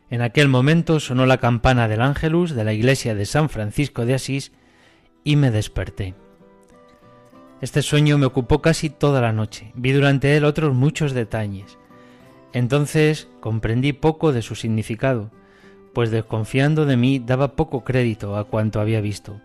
En 0.08 0.22
aquel 0.22 0.48
momento 0.48 1.00
sonó 1.00 1.26
la 1.26 1.38
campana 1.38 1.88
del 1.88 2.00
ángelus 2.00 2.54
de 2.54 2.62
la 2.62 2.72
iglesia 2.72 3.14
de 3.14 3.26
San 3.26 3.48
Francisco 3.48 4.06
de 4.06 4.14
Asís 4.14 4.52
y 5.24 5.34
me 5.34 5.50
desperté. 5.50 6.14
Este 7.60 7.82
sueño 7.82 8.16
me 8.16 8.26
ocupó 8.26 8.62
casi 8.62 8.88
toda 8.88 9.20
la 9.20 9.32
noche. 9.32 9.72
Vi 9.74 9.90
durante 9.90 10.36
él 10.36 10.44
otros 10.44 10.74
muchos 10.74 11.12
detalles. 11.12 11.78
Entonces 12.52 13.28
comprendí 13.40 13.92
poco 13.92 14.32
de 14.32 14.42
su 14.42 14.54
significado, 14.54 15.32
pues 15.92 16.10
desconfiando 16.10 16.84
de 16.84 16.96
mí 16.96 17.18
daba 17.18 17.56
poco 17.56 17.82
crédito 17.82 18.36
a 18.36 18.44
cuanto 18.44 18.80
había 18.80 19.00
visto. 19.00 19.40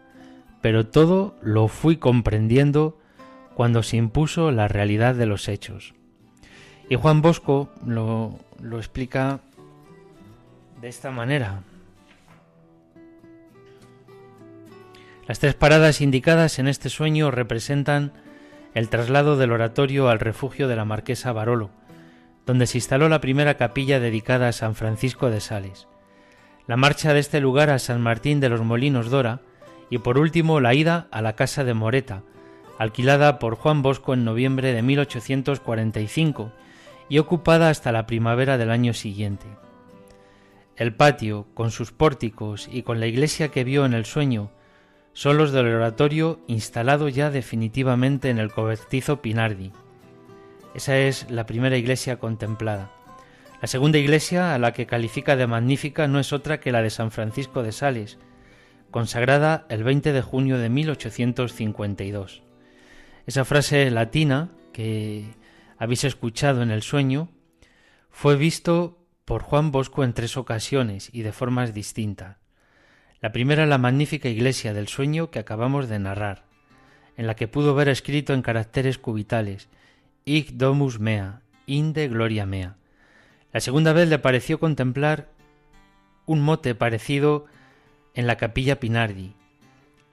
Pero 0.62 0.86
todo 0.86 1.36
lo 1.42 1.70
fui 1.70 1.98
comprendiendo 1.98 3.00
cuando 3.56 3.82
se 3.82 3.98
impuso 3.98 4.52
la 4.52 4.68
realidad 4.68 5.16
de 5.16 5.26
los 5.26 5.48
hechos. 5.48 5.96
Y 6.88 6.96
Juan 6.96 7.22
Bosco 7.22 7.70
lo, 7.86 8.38
lo 8.62 8.78
explica 8.78 9.40
de 10.82 10.90
esta 10.90 11.12
manera. 11.12 11.62
Las 15.28 15.40
tres 15.40 15.54
paradas 15.54 16.02
indicadas 16.02 16.58
en 16.60 16.68
este 16.68 16.90
sueño 16.90 17.30
representan 17.30 18.12
el 18.74 18.90
traslado 18.90 19.38
del 19.38 19.52
oratorio 19.52 20.10
al 20.10 20.20
refugio 20.20 20.68
de 20.68 20.76
la 20.76 20.84
marquesa 20.84 21.32
Barolo, 21.32 21.70
donde 22.46 22.66
se 22.66 22.80
instaló 22.80 23.08
la 23.10 23.22
primera 23.22 23.56
capilla 23.56 24.00
dedicada 24.00 24.48
a 24.48 24.54
San 24.54 24.74
Francisco 24.76 25.30
de 25.30 25.40
Sales, 25.40 25.88
la 26.68 26.78
marcha 26.78 27.14
de 27.14 27.20
este 27.20 27.40
lugar 27.40 27.70
a 27.70 27.80
San 27.80 28.02
Martín 28.02 28.40
de 28.40 28.50
los 28.50 28.62
Molinos 28.62 29.10
Dora 29.10 29.42
y 29.90 30.00
por 30.00 30.18
último 30.18 30.60
la 30.60 30.74
ida 30.74 31.08
a 31.12 31.22
la 31.22 31.36
casa 31.36 31.64
de 31.64 31.76
Moreta, 31.76 32.24
alquilada 32.80 33.38
por 33.38 33.56
Juan 33.56 33.84
Bosco 33.84 34.16
en 34.16 34.26
noviembre 34.26 34.74
de 34.74 34.82
1845 34.82 36.52
y 37.08 37.20
ocupada 37.20 37.70
hasta 37.70 37.92
la 37.92 38.08
primavera 38.08 38.58
del 38.58 38.72
año 38.72 38.94
siguiente. 38.94 39.46
El 40.82 40.96
patio, 40.96 41.46
con 41.54 41.70
sus 41.70 41.92
pórticos 41.92 42.68
y 42.72 42.82
con 42.82 43.00
la 43.00 43.06
iglesia 43.06 43.50
que 43.50 43.64
vio 43.64 43.86
en 43.86 43.94
el 43.94 44.04
sueño, 44.04 44.50
son 45.14 45.38
los 45.38 45.52
del 45.52 45.68
oratorio 45.68 46.40
instalado 46.48 47.08
ya 47.08 47.30
definitivamente 47.30 48.32
en 48.32 48.40
el 48.40 48.52
cobertizo 48.52 49.22
Pinardi. 49.22 49.72
Esa 50.74 50.98
es 50.98 51.30
la 51.30 51.46
primera 51.46 51.78
iglesia 51.78 52.18
contemplada. 52.18 52.90
La 53.62 53.68
segunda 53.68 54.00
iglesia, 54.00 54.56
a 54.56 54.58
la 54.58 54.74
que 54.74 54.88
califica 54.88 55.36
de 55.36 55.46
magnífica, 55.46 56.08
no 56.08 56.20
es 56.20 56.34
otra 56.34 56.60
que 56.60 56.72
la 56.72 56.82
de 56.82 56.90
San 56.90 57.12
Francisco 57.12 57.62
de 57.62 57.74
Sales, 57.74 58.18
consagrada 58.90 59.68
el 59.70 59.84
20 59.84 60.12
de 60.14 60.22
junio 60.24 60.58
de 60.58 60.70
1852. 60.70 62.42
Esa 63.28 63.46
frase 63.46 63.92
latina 63.92 64.50
que 64.74 65.26
habéis 65.78 66.06
escuchado 66.06 66.64
en 66.64 66.72
el 66.72 66.82
sueño 66.82 67.30
fue 68.10 68.36
visto 68.36 68.98
por 69.26 69.44
Juan 69.44 69.72
Bosco 69.72 70.04
en 70.04 70.14
tres 70.14 70.38
ocasiones 70.38 71.10
y 71.14 71.22
de 71.22 71.32
formas 71.32 71.74
distintas. 71.74 72.38
La 73.22 73.32
primera 73.32 73.66
la 73.66 73.78
magnífica 73.78 74.30
iglesia 74.30 74.74
del 74.74 74.88
sueño 74.88 75.30
que 75.30 75.40
acabamos 75.40 75.90
de 75.90 76.00
narrar, 76.00 76.46
en 77.18 77.28
la 77.28 77.36
que 77.36 77.48
pudo 77.48 77.76
ver 77.76 77.90
escrito 77.90 78.34
en 78.34 78.42
caracteres 78.42 78.98
cubitales 78.98 79.70
Ic 80.26 80.52
domus 80.52 81.00
mea, 81.00 81.42
inde 81.66 82.08
gloria 82.08 82.46
mea. 82.46 82.78
La 83.54 83.60
segunda 83.60 83.94
vez 83.94 84.10
le 84.10 84.20
pareció 84.20 84.60
contemplar 84.60 85.30
un 86.26 86.42
mote 86.42 86.76
parecido 86.76 87.46
en 88.14 88.28
la 88.28 88.38
capilla 88.38 88.80
Pinardi, 88.80 89.36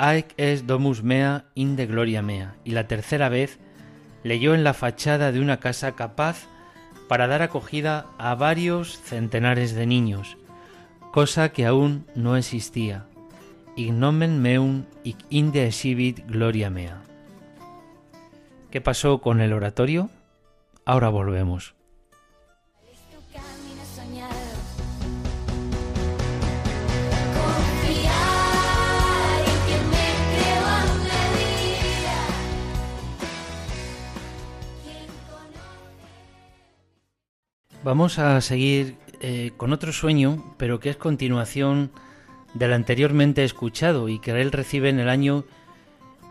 Aic 0.01 0.33
es 0.37 0.65
domus 0.65 1.03
mea 1.03 1.47
inde 1.57 1.87
gloria 1.87 2.23
mea, 2.23 2.55
y 2.65 2.71
la 2.71 2.87
tercera 2.87 3.29
vez 3.29 3.59
leyó 4.23 4.55
en 4.55 4.63
la 4.63 4.73
fachada 4.73 5.33
de 5.33 5.41
una 5.41 5.59
casa 5.59 5.97
capaz 5.97 6.47
para 7.09 7.27
dar 7.27 7.43
acogida 7.43 8.07
a 8.19 8.35
varios 8.35 9.01
centenares 9.01 9.75
de 9.75 9.87
niños, 9.87 10.37
cosa 11.13 11.49
que 11.51 11.67
aún 11.67 12.07
no 12.15 12.37
existía. 12.37 13.07
Ignomen 13.77 14.43
meum 14.43 14.85
ic 15.05 15.17
inde 15.31 15.67
exhibit 15.67 16.27
gloria 16.27 16.69
mea. 16.69 17.03
¿Qué 18.71 18.81
pasó 18.81 19.19
con 19.19 19.41
el 19.41 19.53
oratorio? 19.53 20.11
Ahora 20.85 21.09
volvemos. 21.09 21.78
Vamos 37.85 38.19
a 38.19 38.41
seguir 38.41 38.97
eh, 39.21 39.53
con 39.57 39.73
otro 39.73 39.93
sueño, 39.93 40.57
pero 40.57 40.81
que 40.81 40.91
es 40.91 40.97
continuación 40.97 41.93
del 42.55 42.73
anteriormente 42.73 43.45
escuchado 43.45 44.09
y 44.09 44.19
que 44.19 44.33
él 44.33 44.51
recibe 44.51 44.89
en 44.89 44.99
el 44.99 45.09
año 45.09 45.45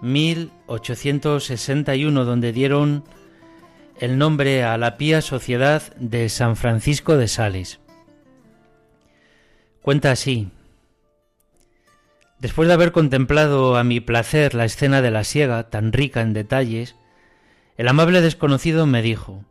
1861, 0.01 2.25
donde 2.25 2.51
dieron 2.51 3.05
el 3.99 4.17
nombre 4.17 4.63
a 4.63 4.77
la 4.77 4.97
Pía 4.97 5.21
Sociedad 5.21 5.81
de 5.95 6.27
San 6.29 6.57
Francisco 6.57 7.17
de 7.17 7.27
Sales. 7.27 7.79
Cuenta 9.81 10.12
así. 10.12 10.51
Después 12.39 12.67
de 12.67 12.73
haber 12.73 12.91
contemplado 12.91 13.77
a 13.77 13.86
mi 13.86 14.01
placer 14.01 14.53
la 14.53 14.65
escena 14.65 15.01
de 15.01 15.10
la 15.12 15.23
siega, 15.23 15.69
tan 15.69 15.93
rica 15.93 16.21
en 16.21 16.33
detalles, 16.33 16.95
el 17.77 17.88
amable 17.88 18.21
desconocido 18.21 18.86
me 18.86 19.01
dijo, 19.01 19.43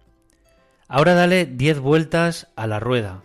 Ahora 0.89 1.15
dale 1.15 1.47
diez 1.47 1.81
vueltas 1.81 2.49
a 2.55 2.69
la 2.69 2.79
rueda, 2.79 3.23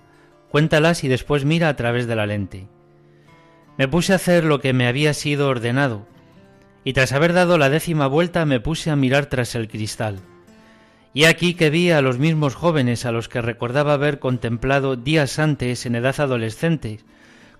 cuéntalas 0.50 1.04
y 1.04 1.08
después 1.08 1.46
mira 1.46 1.70
a 1.70 1.76
través 1.76 2.08
de 2.08 2.16
la 2.16 2.26
lente. 2.26 2.68
Me 3.78 3.88
puse 3.88 4.14
a 4.14 4.16
hacer 4.16 4.44
lo 4.44 4.60
que 4.60 4.74
me 4.74 4.88
había 4.88 5.14
sido 5.14 5.48
ordenado, 5.48 6.08
y 6.84 6.94
tras 6.94 7.12
haber 7.12 7.34
dado 7.34 7.60
la 7.60 7.70
décima 7.70 8.08
vuelta 8.08 8.46
me 8.46 8.60
puse 8.60 8.90
a 8.90 8.96
mirar 8.96 9.28
tras 9.28 9.54
el 9.54 9.68
cristal. 9.68 10.20
Y 11.14 11.26
aquí 11.26 11.54
que 11.54 11.70
vi 11.70 11.92
a 11.92 12.02
los 12.02 12.18
mismos 12.18 12.56
jóvenes 12.56 13.06
a 13.06 13.12
los 13.12 13.30
que 13.30 13.42
recordaba 13.42 13.94
haber 13.94 14.18
contemplado 14.18 14.96
días 14.96 15.38
antes 15.38 15.86
en 15.86 15.96
edad 15.96 16.20
adolescente, 16.20 17.00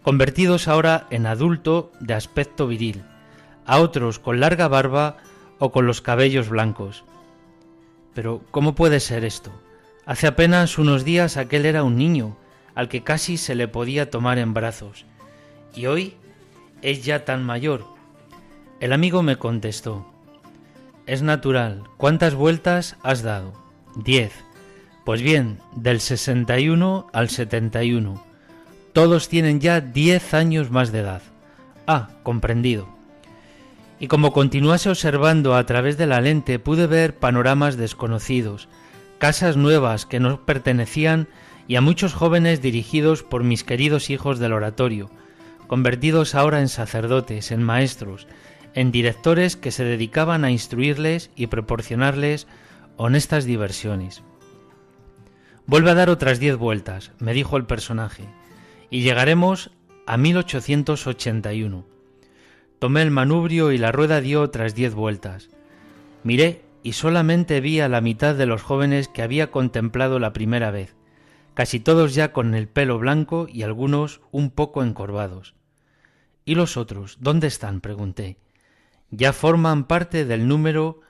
convertidos 0.02 0.68
ahora 0.68 1.06
en 1.12 1.28
adulto 1.28 1.92
de 2.00 2.16
aspecto 2.16 2.66
viril, 2.66 3.04
a 3.68 3.80
otros 3.80 4.18
con 4.18 4.40
larga 4.40 4.68
barba 4.68 5.18
o 5.60 5.72
con 5.72 5.86
los 5.86 6.02
cabellos 6.02 6.50
blancos. 6.50 7.04
Pero, 8.16 8.42
¿cómo 8.50 8.74
puede 8.74 9.00
ser 9.00 9.24
esto? 9.24 9.52
Hace 10.12 10.28
apenas 10.28 10.78
unos 10.78 11.06
días 11.06 11.38
aquel 11.38 11.66
era 11.66 11.86
un 11.86 11.96
niño, 11.96 12.36
al 12.76 12.90
que 12.90 13.02
casi 13.02 13.38
se 13.38 13.56
le 13.56 13.70
podía 13.70 14.10
tomar 14.10 14.40
en 14.40 14.54
brazos, 14.54 15.06
y 15.74 15.86
hoy 15.86 16.16
es 16.82 17.06
ya 17.06 17.24
tan 17.24 17.46
mayor. 17.46 17.86
El 18.82 18.92
amigo 18.92 19.24
me 19.24 19.38
contestó, 19.38 20.06
es 21.06 21.22
natural, 21.22 21.84
¿cuántas 21.96 22.36
vueltas 22.36 22.98
has 23.04 23.24
dado? 23.24 23.54
Diez. 23.96 24.34
Pues 25.06 25.22
bien, 25.22 25.60
del 25.78 26.02
61 26.02 27.08
al 27.14 27.30
71. 27.30 28.22
Todos 28.92 29.30
tienen 29.30 29.62
ya 29.62 29.80
diez 29.80 30.34
años 30.34 30.72
más 30.72 30.92
de 30.92 31.00
edad. 31.00 31.22
Ah, 31.88 32.10
comprendido. 32.24 32.90
Y 33.98 34.08
como 34.08 34.34
continuase 34.34 34.90
observando 34.90 35.56
a 35.56 35.66
través 35.66 35.98
de 35.98 36.08
la 36.08 36.20
lente, 36.20 36.60
pude 36.60 36.86
ver 36.86 37.16
panoramas 37.16 37.78
desconocidos, 37.78 38.68
casas 39.22 39.56
nuevas 39.56 40.08
que 40.08 40.20
no 40.20 40.48
pertenecían 40.48 41.28
y 41.68 41.76
a 41.76 41.82
muchos 41.82 42.16
jóvenes 42.16 42.60
dirigidos 42.60 43.22
por 43.22 43.44
mis 43.44 43.64
queridos 43.64 44.10
hijos 44.10 44.40
del 44.40 44.52
oratorio, 44.52 45.12
convertidos 45.68 46.34
ahora 46.34 46.60
en 46.60 46.68
sacerdotes, 46.68 47.52
en 47.52 47.62
maestros, 47.62 48.26
en 48.74 48.92
directores 48.92 49.56
que 49.56 49.70
se 49.70 49.84
dedicaban 49.84 50.44
a 50.44 50.50
instruirles 50.50 51.30
y 51.36 51.48
proporcionarles 51.48 52.48
honestas 52.98 53.46
diversiones. 53.46 54.24
Vuelve 55.68 55.92
a 55.92 55.96
dar 55.96 56.10
otras 56.10 56.40
diez 56.40 56.58
vueltas, 56.58 57.12
me 57.20 57.34
dijo 57.34 57.58
el 57.58 57.68
personaje, 57.68 58.24
y 58.90 59.04
llegaremos 59.04 59.70
a 60.08 60.18
1881. 60.18 61.86
Tomé 62.80 63.04
el 63.04 63.12
manubrio 63.12 63.72
y 63.72 63.78
la 63.78 63.92
rueda 63.92 64.20
dio 64.20 64.42
otras 64.42 64.74
diez 64.74 64.96
vueltas. 64.96 65.50
Miré 66.24 66.64
y 66.84 66.94
solamente 66.94 67.62
vi 67.62 67.80
a 67.80 67.90
la 67.90 68.02
mitad 68.02 68.36
de 68.36 68.46
los 68.46 68.62
jóvenes 68.62 69.08
que 69.08 69.22
había 69.22 69.52
contemplado 69.52 70.20
la 70.20 70.34
primera 70.34 70.72
vez, 70.72 70.96
casi 71.54 71.80
todos 71.80 72.16
ya 72.16 72.34
con 72.34 72.56
el 72.56 72.68
pelo 72.68 72.98
blanco 73.00 73.48
y 73.52 73.64
algunos 73.64 74.22
un 74.32 74.50
poco 74.52 74.84
encorvados. 74.84 75.56
¿Y 76.46 76.56
los 76.56 76.78
otros? 76.78 77.18
¿Dónde 77.20 77.48
están? 77.48 77.82
pregunté. 77.82 78.38
Ya 79.12 79.34
forman 79.34 79.86
parte 79.86 80.26
del 80.26 80.48
número 80.48 81.02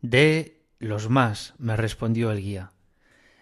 de 0.00 0.62
los 0.78 1.10
más, 1.10 1.54
me 1.58 1.76
respondió 1.76 2.30
el 2.30 2.40
guía. 2.40 2.72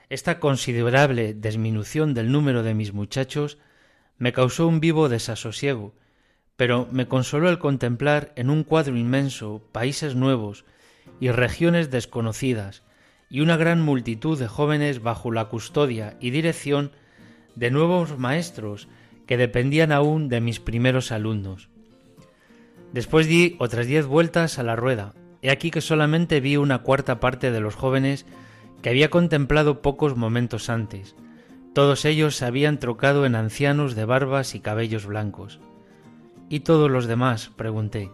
Esta 0.09 0.41
considerable 0.41 1.35
disminución 1.35 2.14
del 2.14 2.33
número 2.33 2.62
de 2.62 2.75
mis 2.75 2.93
muchachos 2.93 3.59
me 4.17 4.33
causó 4.33 4.67
un 4.67 4.81
vivo 4.81 5.09
desasosiego, 5.09 5.95
pero 6.57 6.88
me 6.91 7.07
consoló 7.07 7.51
el 7.51 7.59
contemplar 7.59 8.33
en 8.35 8.51
un 8.51 8.64
cuadro 8.64 8.97
inmenso 8.97 9.62
países 9.71 10.17
nuevos 10.17 10.64
y 11.21 11.31
regiones 11.31 11.90
desconocidas, 11.90 12.83
y 13.31 13.40
una 13.40 13.57
gran 13.57 13.81
multitud 13.83 14.38
de 14.38 14.49
jóvenes 14.49 15.03
bajo 15.03 15.31
la 15.31 15.47
custodia 15.47 16.16
y 16.21 16.31
dirección 16.31 16.92
de 17.55 17.71
nuevos 17.71 18.18
maestros 18.18 18.88
que 19.27 19.37
dependían 19.37 19.92
aún 19.92 20.29
de 20.29 20.40
mis 20.40 20.61
primeros 20.61 21.12
alumnos. 21.12 21.68
Después 22.92 23.27
di 23.27 23.57
otras 23.59 23.87
diez 23.87 24.07
vueltas 24.07 24.59
a 24.59 24.62
la 24.62 24.77
rueda. 24.77 25.14
He 25.42 25.51
aquí 25.51 25.71
que 25.71 25.81
solamente 25.81 26.40
vi 26.40 26.57
una 26.57 26.79
cuarta 26.79 27.21
parte 27.21 27.51
de 27.51 27.61
los 27.61 27.75
jóvenes 27.75 28.25
que 28.83 28.88
había 28.88 29.11
contemplado 29.11 29.83
pocos 29.83 30.16
momentos 30.16 30.71
antes. 30.71 31.14
Todos 31.75 32.05
ellos 32.05 32.37
se 32.37 32.47
habían 32.47 32.79
trocado 32.79 33.27
en 33.27 33.35
ancianos 33.35 33.94
de 33.94 34.05
barbas 34.05 34.55
y 34.55 34.61
cabellos 34.61 35.07
blancos. 35.07 35.61
¿Y 36.49 36.61
todos 36.61 36.90
los 36.90 37.07
demás? 37.07 37.51
pregunté. 37.55 38.11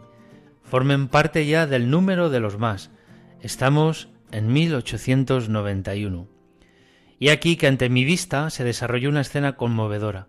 Formen 0.65 1.09
parte 1.09 1.47
ya 1.47 1.67
del 1.67 1.91
número 1.91 2.31
de 2.31 2.41
los 2.41 2.59
más. 2.59 2.91
Estamos 3.41 4.09
en 4.33 4.53
1891. 4.53 6.27
Y 7.19 7.29
aquí 7.29 7.57
que 7.57 7.67
ante 7.67 7.89
mi 7.89 8.05
vista 8.05 8.51
se 8.51 8.65
desarrolló 8.65 9.11
una 9.11 9.21
escena 9.21 9.57
conmovedora. 9.57 10.27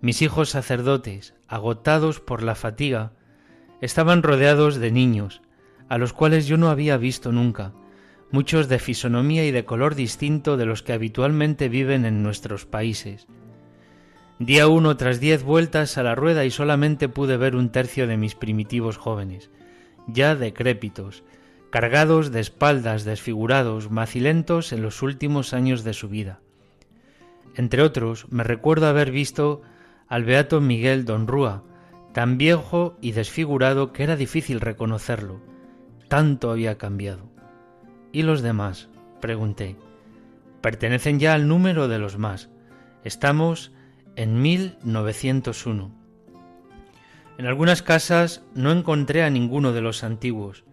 Mis 0.00 0.22
hijos 0.22 0.50
sacerdotes, 0.50 1.34
agotados 1.48 2.20
por 2.20 2.42
la 2.42 2.54
fatiga, 2.54 3.12
estaban 3.80 4.22
rodeados 4.22 4.76
de 4.76 4.92
niños, 4.92 5.42
a 5.88 5.98
los 5.98 6.12
cuales 6.12 6.46
yo 6.46 6.56
no 6.56 6.68
había 6.68 6.96
visto 6.96 7.32
nunca, 7.32 7.72
muchos 8.30 8.68
de 8.68 8.78
fisonomía 8.78 9.46
y 9.46 9.50
de 9.50 9.64
color 9.64 9.94
distinto 9.94 10.56
de 10.56 10.66
los 10.66 10.82
que 10.82 10.92
habitualmente 10.92 11.68
viven 11.68 12.04
en 12.04 12.22
nuestros 12.22 12.66
países. 12.66 13.26
Di 14.38 14.58
a 14.58 14.68
uno 14.68 14.96
tras 14.96 15.20
diez 15.20 15.42
vueltas 15.44 15.96
a 15.96 16.02
la 16.02 16.14
rueda 16.14 16.44
y 16.44 16.50
solamente 16.50 17.08
pude 17.08 17.36
ver 17.36 17.54
un 17.54 17.70
tercio 17.70 18.06
de 18.06 18.16
mis 18.16 18.34
primitivos 18.34 18.96
jóvenes, 18.96 19.50
ya 20.08 20.34
decrépitos, 20.34 21.22
cargados 21.70 22.32
de 22.32 22.40
espaldas, 22.40 23.04
desfigurados, 23.04 23.90
macilentos 23.90 24.72
en 24.72 24.82
los 24.82 25.02
últimos 25.02 25.54
años 25.54 25.84
de 25.84 25.92
su 25.92 26.08
vida. 26.08 26.40
Entre 27.54 27.82
otros, 27.82 28.26
me 28.30 28.42
recuerdo 28.42 28.86
haber 28.86 29.10
visto 29.10 29.62
al 30.08 30.24
beato 30.24 30.60
Miguel 30.60 31.04
Don 31.04 31.26
Rúa, 31.26 31.62
tan 32.12 32.38
viejo 32.38 32.96
y 33.00 33.12
desfigurado 33.12 33.92
que 33.92 34.02
era 34.02 34.16
difícil 34.16 34.60
reconocerlo. 34.60 35.40
Tanto 36.08 36.50
había 36.50 36.78
cambiado. 36.78 37.28
¿Y 38.12 38.22
los 38.22 38.42
demás? 38.42 38.88
pregunté. 39.20 39.76
Pertenecen 40.60 41.18
ya 41.18 41.34
al 41.34 41.48
número 41.48 41.88
de 41.88 41.98
los 41.98 42.18
más. 42.18 42.50
Estamos 43.02 43.72
en 44.16 44.40
1901. 44.40 45.90
En 47.36 47.46
algunas 47.46 47.82
casas 47.82 48.42
no 48.54 48.70
encontré 48.70 49.22
a 49.22 49.30
ninguno 49.30 49.72
de 49.72 49.80
los 49.80 50.04
antiguos. 50.04 50.64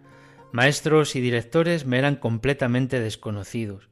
Maestros 0.52 1.16
y 1.16 1.20
directores 1.20 1.86
me 1.86 1.98
eran 1.98 2.16
completamente 2.16 3.00
desconocidos. 3.00 3.88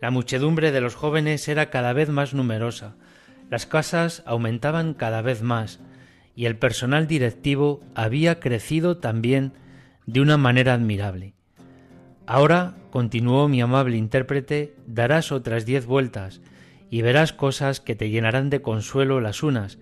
La 0.00 0.10
muchedumbre 0.10 0.72
de 0.72 0.80
los 0.80 0.94
jóvenes 0.94 1.46
era 1.48 1.70
cada 1.70 1.92
vez 1.92 2.08
más 2.08 2.34
numerosa, 2.34 2.96
las 3.50 3.66
casas 3.66 4.22
aumentaban 4.26 4.94
cada 4.94 5.22
vez 5.22 5.42
más, 5.42 5.78
y 6.34 6.46
el 6.46 6.56
personal 6.56 7.06
directivo 7.06 7.82
había 7.94 8.40
crecido 8.40 8.96
también 8.96 9.52
de 10.06 10.20
una 10.20 10.38
manera 10.38 10.74
admirable. 10.74 11.34
Ahora, 12.26 12.74
continuó 12.90 13.48
mi 13.48 13.60
amable 13.60 13.96
intérprete, 13.96 14.74
darás 14.86 15.32
otras 15.32 15.66
diez 15.66 15.86
vueltas 15.86 16.40
y 16.92 17.00
verás 17.00 17.32
cosas 17.32 17.80
que 17.80 17.94
te 17.94 18.10
llenarán 18.10 18.50
de 18.50 18.60
consuelo 18.60 19.22
las 19.22 19.42
unas 19.42 19.78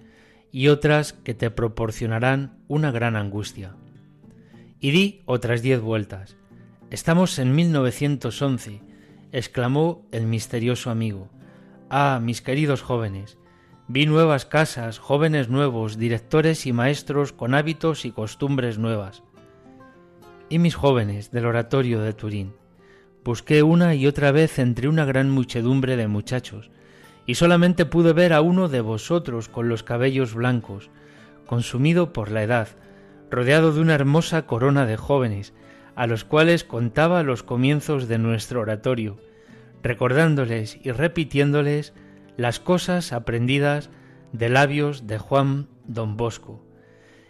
y 0.53 0.68
otras 0.68 1.12
que 1.12 1.35
te 1.35 1.51
proporcionarán 1.51 2.62
una 2.68 2.92
gran 2.92 3.16
angustia. 3.16 3.75
Y 4.79 4.92
di 4.92 5.23
otras 5.25 5.61
diez 5.61 5.81
vueltas. 5.81 6.37
Estamos 6.88 7.40
en 7.40 7.53
1911, 7.53 8.81
exclamó 9.33 10.07
el 10.12 10.29
misterioso 10.29 10.88
amigo. 10.88 11.29
Ah, 11.88 12.20
mis 12.23 12.42
queridos 12.42 12.81
jóvenes, 12.81 13.38
Vi 13.88 14.07
nuevas 14.07 14.46
casas, 14.46 15.01
jóvenes 15.01 15.49
nuevos, 15.49 15.99
directores 15.99 16.64
y 16.64 16.73
maestros 16.73 17.33
con 17.33 17.57
hábitos 17.57 18.05
y 18.05 18.12
costumbres 18.12 18.79
nuevas. 18.79 19.25
Y 20.49 20.61
mis 20.61 20.77
jóvenes 20.77 21.33
del 21.33 21.46
oratorio 21.46 22.03
de 22.03 22.12
Turín. 22.12 22.53
Busqué 23.25 23.64
una 23.64 23.96
y 23.96 24.07
otra 24.07 24.31
vez 24.31 24.61
entre 24.61 24.87
una 24.87 25.05
gran 25.07 25.29
muchedumbre 25.29 25.96
de 25.96 26.07
muchachos, 26.07 26.70
y 27.26 27.35
solamente 27.35 27.87
pude 27.87 28.12
ver 28.12 28.33
a 28.33 28.40
uno 28.40 28.68
de 28.68 28.80
vosotros 28.80 29.48
con 29.48 29.68
los 29.68 29.83
cabellos 29.83 30.35
blancos, 30.35 30.90
consumido 31.46 32.12
por 32.12 32.30
la 32.30 32.42
edad, 32.42 32.68
rodeado 33.30 33.72
de 33.72 33.80
una 33.80 33.94
hermosa 33.94 34.46
corona 34.46 34.87
de 34.87 34.96
jóvenes, 34.96 35.52
a 35.94 36.06
los 36.06 36.24
cuales 36.24 36.64
contaba 36.64 37.22
los 37.22 37.42
comienzos 37.42 38.09
de 38.09 38.18
nuestro 38.18 38.61
oratorio, 38.61 39.18
recordándoles 39.83 40.78
y 40.83 40.92
repitiéndoles 40.92 41.92
las 42.37 42.61
cosas 42.61 43.12
aprendidas 43.12 43.90
de 44.33 44.48
labios 44.48 45.06
de 45.06 45.18
Juan 45.18 45.68
don 45.85 46.16
Bosco, 46.16 46.64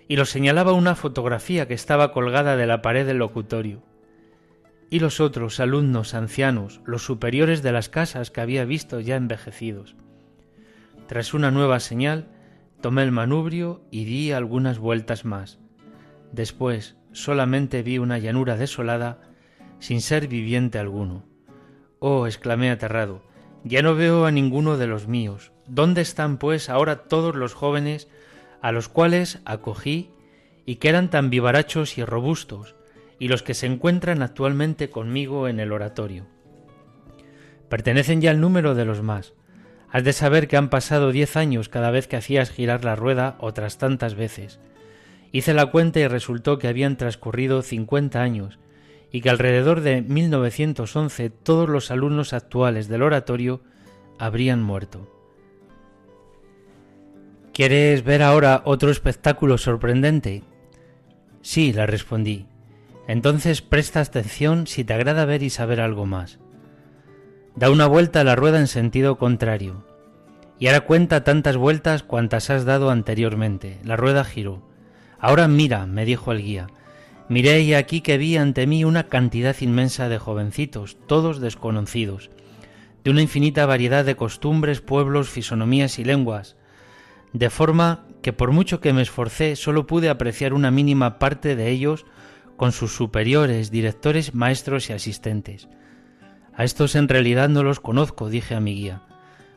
y 0.08 0.16
lo 0.16 0.24
señalaba 0.24 0.72
una 0.72 0.94
fotografía 0.94 1.66
que 1.66 1.74
estaba 1.74 2.12
colgada 2.12 2.56
de 2.56 2.66
la 2.66 2.82
pared 2.82 3.06
del 3.06 3.18
locutorio. 3.18 3.82
Y 4.90 4.98
los 4.98 5.20
otros 5.20 5.60
alumnos 5.60 6.14
ancianos, 6.14 6.80
los 6.84 7.04
superiores 7.04 7.62
de 7.62 7.72
las 7.72 7.88
casas 7.88 8.30
que 8.30 8.40
había 8.40 8.64
visto 8.64 9.00
ya 9.00 9.16
envejecidos. 9.16 9.96
Tras 11.06 11.32
una 11.32 11.50
nueva 11.50 11.80
señal, 11.80 12.28
tomé 12.80 13.04
el 13.04 13.12
manubrio 13.12 13.82
y 13.90 14.04
di 14.04 14.32
algunas 14.32 14.78
vueltas 14.78 15.24
más. 15.24 15.58
Después 16.32 16.96
solamente 17.12 17.82
vi 17.82 17.98
una 17.98 18.18
llanura 18.18 18.56
desolada, 18.56 19.22
sin 19.78 20.00
ser 20.00 20.28
viviente 20.28 20.78
alguno. 20.78 21.24
Oh, 21.98 22.26
exclamé 22.26 22.70
aterrado, 22.70 23.22
ya 23.64 23.82
no 23.82 23.94
veo 23.94 24.26
a 24.26 24.30
ninguno 24.30 24.76
de 24.76 24.86
los 24.86 25.06
míos. 25.06 25.52
¿Dónde 25.66 26.00
están, 26.00 26.38
pues, 26.38 26.68
ahora 26.68 27.04
todos 27.04 27.36
los 27.36 27.54
jóvenes 27.54 28.08
a 28.60 28.72
los 28.72 28.88
cuales 28.88 29.40
acogí 29.44 30.10
y 30.66 30.76
que 30.76 30.88
eran 30.88 31.10
tan 31.10 31.30
vivarachos 31.30 31.98
y 31.98 32.04
robustos, 32.04 32.74
y 33.20 33.28
los 33.28 33.44
que 33.44 33.54
se 33.54 33.66
encuentran 33.66 34.22
actualmente 34.22 34.90
conmigo 34.90 35.46
en 35.46 35.60
el 35.60 35.70
oratorio? 35.70 36.26
Pertenecen 37.68 38.20
ya 38.20 38.32
al 38.32 38.40
número 38.40 38.74
de 38.74 38.84
los 38.84 39.02
más. 39.02 39.34
Has 39.90 40.02
de 40.02 40.12
saber 40.12 40.48
que 40.48 40.56
han 40.56 40.70
pasado 40.70 41.12
diez 41.12 41.36
años 41.36 41.68
cada 41.68 41.92
vez 41.92 42.08
que 42.08 42.16
hacías 42.16 42.50
girar 42.50 42.84
la 42.84 42.96
rueda 42.96 43.36
otras 43.38 43.78
tantas 43.78 44.16
veces. 44.16 44.58
Hice 45.30 45.54
la 45.54 45.66
cuenta 45.66 46.00
y 46.00 46.08
resultó 46.08 46.58
que 46.58 46.66
habían 46.66 46.96
transcurrido 46.96 47.62
cincuenta 47.62 48.22
años, 48.22 48.58
y 49.12 49.20
que 49.20 49.30
alrededor 49.30 49.80
de 49.80 50.02
1911 50.02 51.30
todos 51.30 51.68
los 51.68 51.90
alumnos 51.90 52.32
actuales 52.32 52.88
del 52.88 53.02
oratorio 53.02 53.60
habrían 54.18 54.62
muerto. 54.62 55.08
¿Quieres 57.52 58.04
ver 58.04 58.22
ahora 58.22 58.62
otro 58.64 58.90
espectáculo 58.90 59.58
sorprendente? 59.58 60.42
Sí, 61.42 61.72
le 61.72 61.86
respondí. 61.86 62.49
Entonces 63.10 63.60
presta 63.60 63.98
atención 63.98 64.68
si 64.68 64.84
te 64.84 64.94
agrada 64.94 65.24
ver 65.24 65.42
y 65.42 65.50
saber 65.50 65.80
algo 65.80 66.06
más. 66.06 66.38
Da 67.56 67.68
una 67.68 67.88
vuelta 67.88 68.20
a 68.20 68.24
la 68.24 68.36
rueda 68.36 68.60
en 68.60 68.68
sentido 68.68 69.18
contrario. 69.18 69.84
Y 70.60 70.68
ahora 70.68 70.82
cuenta 70.82 71.24
tantas 71.24 71.56
vueltas 71.56 72.04
cuantas 72.04 72.50
has 72.50 72.64
dado 72.64 72.88
anteriormente. 72.88 73.80
La 73.82 73.96
rueda 73.96 74.22
giró. 74.22 74.62
Ahora 75.18 75.48
mira, 75.48 75.86
me 75.86 76.04
dijo 76.04 76.30
el 76.30 76.40
guía. 76.40 76.68
Miré 77.28 77.62
y 77.62 77.74
aquí 77.74 78.00
que 78.00 78.16
vi 78.16 78.36
ante 78.36 78.68
mí 78.68 78.84
una 78.84 79.08
cantidad 79.08 79.56
inmensa 79.60 80.08
de 80.08 80.18
jovencitos, 80.18 80.96
todos 81.08 81.40
desconocidos, 81.40 82.30
de 83.02 83.10
una 83.10 83.22
infinita 83.22 83.66
variedad 83.66 84.04
de 84.04 84.14
costumbres, 84.14 84.80
pueblos, 84.80 85.28
fisonomías 85.28 85.98
y 85.98 86.04
lenguas, 86.04 86.54
de 87.32 87.50
forma 87.50 88.06
que 88.22 88.32
por 88.32 88.52
mucho 88.52 88.78
que 88.78 88.92
me 88.92 89.02
esforcé 89.02 89.56
solo 89.56 89.88
pude 89.88 90.10
apreciar 90.10 90.52
una 90.52 90.70
mínima 90.70 91.18
parte 91.18 91.56
de 91.56 91.70
ellos 91.70 92.06
con 92.60 92.72
sus 92.72 92.94
superiores, 92.94 93.70
directores, 93.70 94.34
maestros 94.34 94.90
y 94.90 94.92
asistentes. 94.92 95.66
A 96.52 96.64
estos 96.64 96.94
en 96.94 97.08
realidad 97.08 97.48
no 97.48 97.62
los 97.62 97.80
conozco, 97.80 98.28
dije 98.28 98.54
a 98.54 98.60
mi 98.60 98.74
guía, 98.74 99.00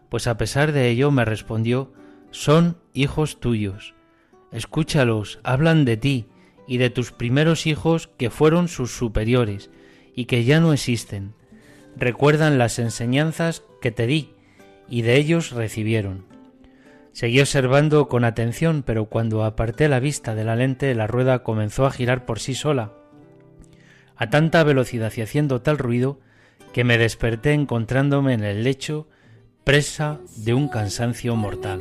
pues 0.08 0.26
a 0.26 0.38
pesar 0.38 0.72
de 0.72 0.90
ello 0.90 1.12
me 1.12 1.26
respondió, 1.26 1.92
son 2.32 2.78
hijos 2.94 3.42
tuyos. 3.42 3.94
Escúchalos, 4.54 5.42
hablan 5.44 5.84
de 5.84 5.98
ti 5.98 6.28
y 6.66 6.78
de 6.78 6.90
tus 6.90 7.12
primeros 7.12 7.68
hijos 7.68 8.08
que 8.08 8.30
fueron 8.30 8.70
sus 8.70 8.96
superiores 8.96 9.70
y 10.16 10.24
que 10.24 10.46
ya 10.46 10.62
no 10.62 10.72
existen. 10.72 11.34
Recuerdan 11.98 12.58
las 12.58 12.80
enseñanzas 12.80 13.64
que 13.82 13.92
te 13.92 14.08
di 14.08 14.30
y 14.88 15.02
de 15.02 15.18
ellos 15.18 15.52
recibieron. 15.52 16.33
Seguí 17.14 17.40
observando 17.40 18.08
con 18.08 18.26
atención, 18.26 18.84
pero 18.84 19.06
cuando 19.06 19.44
aparté 19.44 19.88
la 19.88 20.00
vista 20.00 20.34
de 20.34 20.44
la 20.44 20.56
lente 20.56 20.94
la 20.96 21.06
rueda 21.06 21.44
comenzó 21.44 21.86
a 21.86 21.92
girar 21.92 22.26
por 22.26 22.40
sí 22.40 22.56
sola, 22.56 22.94
a 24.16 24.32
tanta 24.32 24.64
velocidad 24.64 25.14
y 25.16 25.22
haciendo 25.22 25.62
tal 25.62 25.78
ruido 25.78 26.20
que 26.74 26.84
me 26.84 26.98
desperté 26.98 27.54
encontrándome 27.54 28.34
en 28.34 28.44
el 28.44 28.64
lecho 28.64 29.08
presa 29.64 30.20
de 30.38 30.56
un 30.56 30.68
cansancio 30.68 31.36
mortal. 31.36 31.80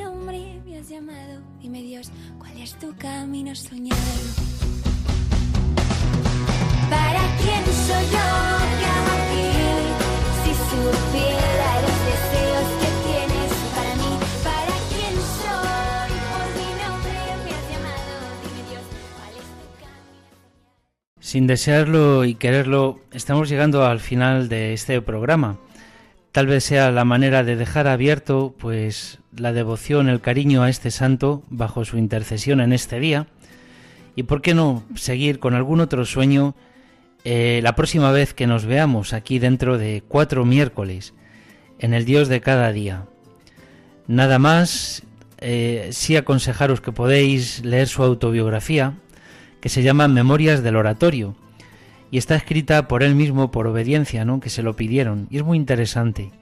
¿Para 6.90 7.36
quién 7.38 7.64
soy 7.64 8.04
yo 8.12 8.51
Sin 21.32 21.46
desearlo 21.46 22.26
y 22.26 22.34
quererlo, 22.34 23.00
estamos 23.10 23.48
llegando 23.48 23.86
al 23.86 24.00
final 24.00 24.50
de 24.50 24.74
este 24.74 25.00
programa. 25.00 25.56
Tal 26.30 26.46
vez 26.46 26.62
sea 26.62 26.90
la 26.90 27.06
manera 27.06 27.42
de 27.42 27.56
dejar 27.56 27.86
abierto 27.88 28.54
pues 28.58 29.18
la 29.34 29.54
devoción, 29.54 30.10
el 30.10 30.20
cariño 30.20 30.62
a 30.62 30.68
este 30.68 30.90
santo 30.90 31.42
bajo 31.48 31.86
su 31.86 31.96
intercesión 31.96 32.60
en 32.60 32.74
este 32.74 33.00
día. 33.00 33.28
Y 34.14 34.24
por 34.24 34.42
qué 34.42 34.52
no 34.52 34.82
seguir 34.94 35.38
con 35.38 35.54
algún 35.54 35.80
otro 35.80 36.04
sueño 36.04 36.54
eh, 37.24 37.60
la 37.62 37.76
próxima 37.76 38.12
vez 38.12 38.34
que 38.34 38.46
nos 38.46 38.66
veamos 38.66 39.14
aquí 39.14 39.38
dentro 39.38 39.78
de 39.78 40.02
cuatro 40.06 40.44
miércoles 40.44 41.14
en 41.78 41.94
el 41.94 42.04
Dios 42.04 42.28
de 42.28 42.42
cada 42.42 42.72
día. 42.72 43.06
Nada 44.06 44.38
más, 44.38 45.02
eh, 45.38 45.88
sí 45.92 46.14
aconsejaros 46.14 46.82
que 46.82 46.92
podéis 46.92 47.64
leer 47.64 47.88
su 47.88 48.02
autobiografía, 48.02 48.98
que 49.62 49.68
se 49.68 49.84
llama 49.84 50.08
Memorias 50.08 50.64
del 50.64 50.74
Oratorio, 50.74 51.36
y 52.10 52.18
está 52.18 52.34
escrita 52.34 52.88
por 52.88 53.04
él 53.04 53.14
mismo 53.14 53.52
por 53.52 53.68
obediencia, 53.68 54.24
¿no? 54.24 54.40
que 54.40 54.50
se 54.50 54.62
lo 54.62 54.74
pidieron, 54.74 55.28
y 55.30 55.38
es 55.38 55.44
muy 55.44 55.56
interesante. 55.56 56.32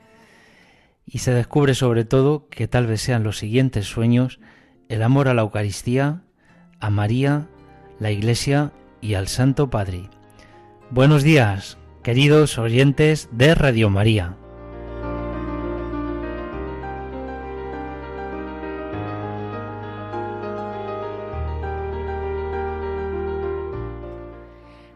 Y 1.06 1.18
se 1.18 1.32
descubre 1.32 1.74
sobre 1.74 2.04
todo 2.06 2.48
que 2.48 2.66
tal 2.66 2.86
vez 2.86 3.02
sean 3.02 3.22
los 3.22 3.36
siguientes 3.36 3.86
sueños 3.86 4.40
el 4.88 5.02
amor 5.02 5.28
a 5.28 5.34
la 5.34 5.42
Eucaristía, 5.42 6.22
a 6.80 6.90
María, 6.90 7.46
la 8.00 8.10
Iglesia 8.10 8.72
y 9.02 9.14
al 9.14 9.28
Santo 9.28 9.68
Padre. 9.68 10.08
Buenos 10.90 11.22
días, 11.22 11.76
queridos 12.02 12.58
oyentes 12.58 13.28
de 13.32 13.54
Radio 13.54 13.90
María. 13.90 14.34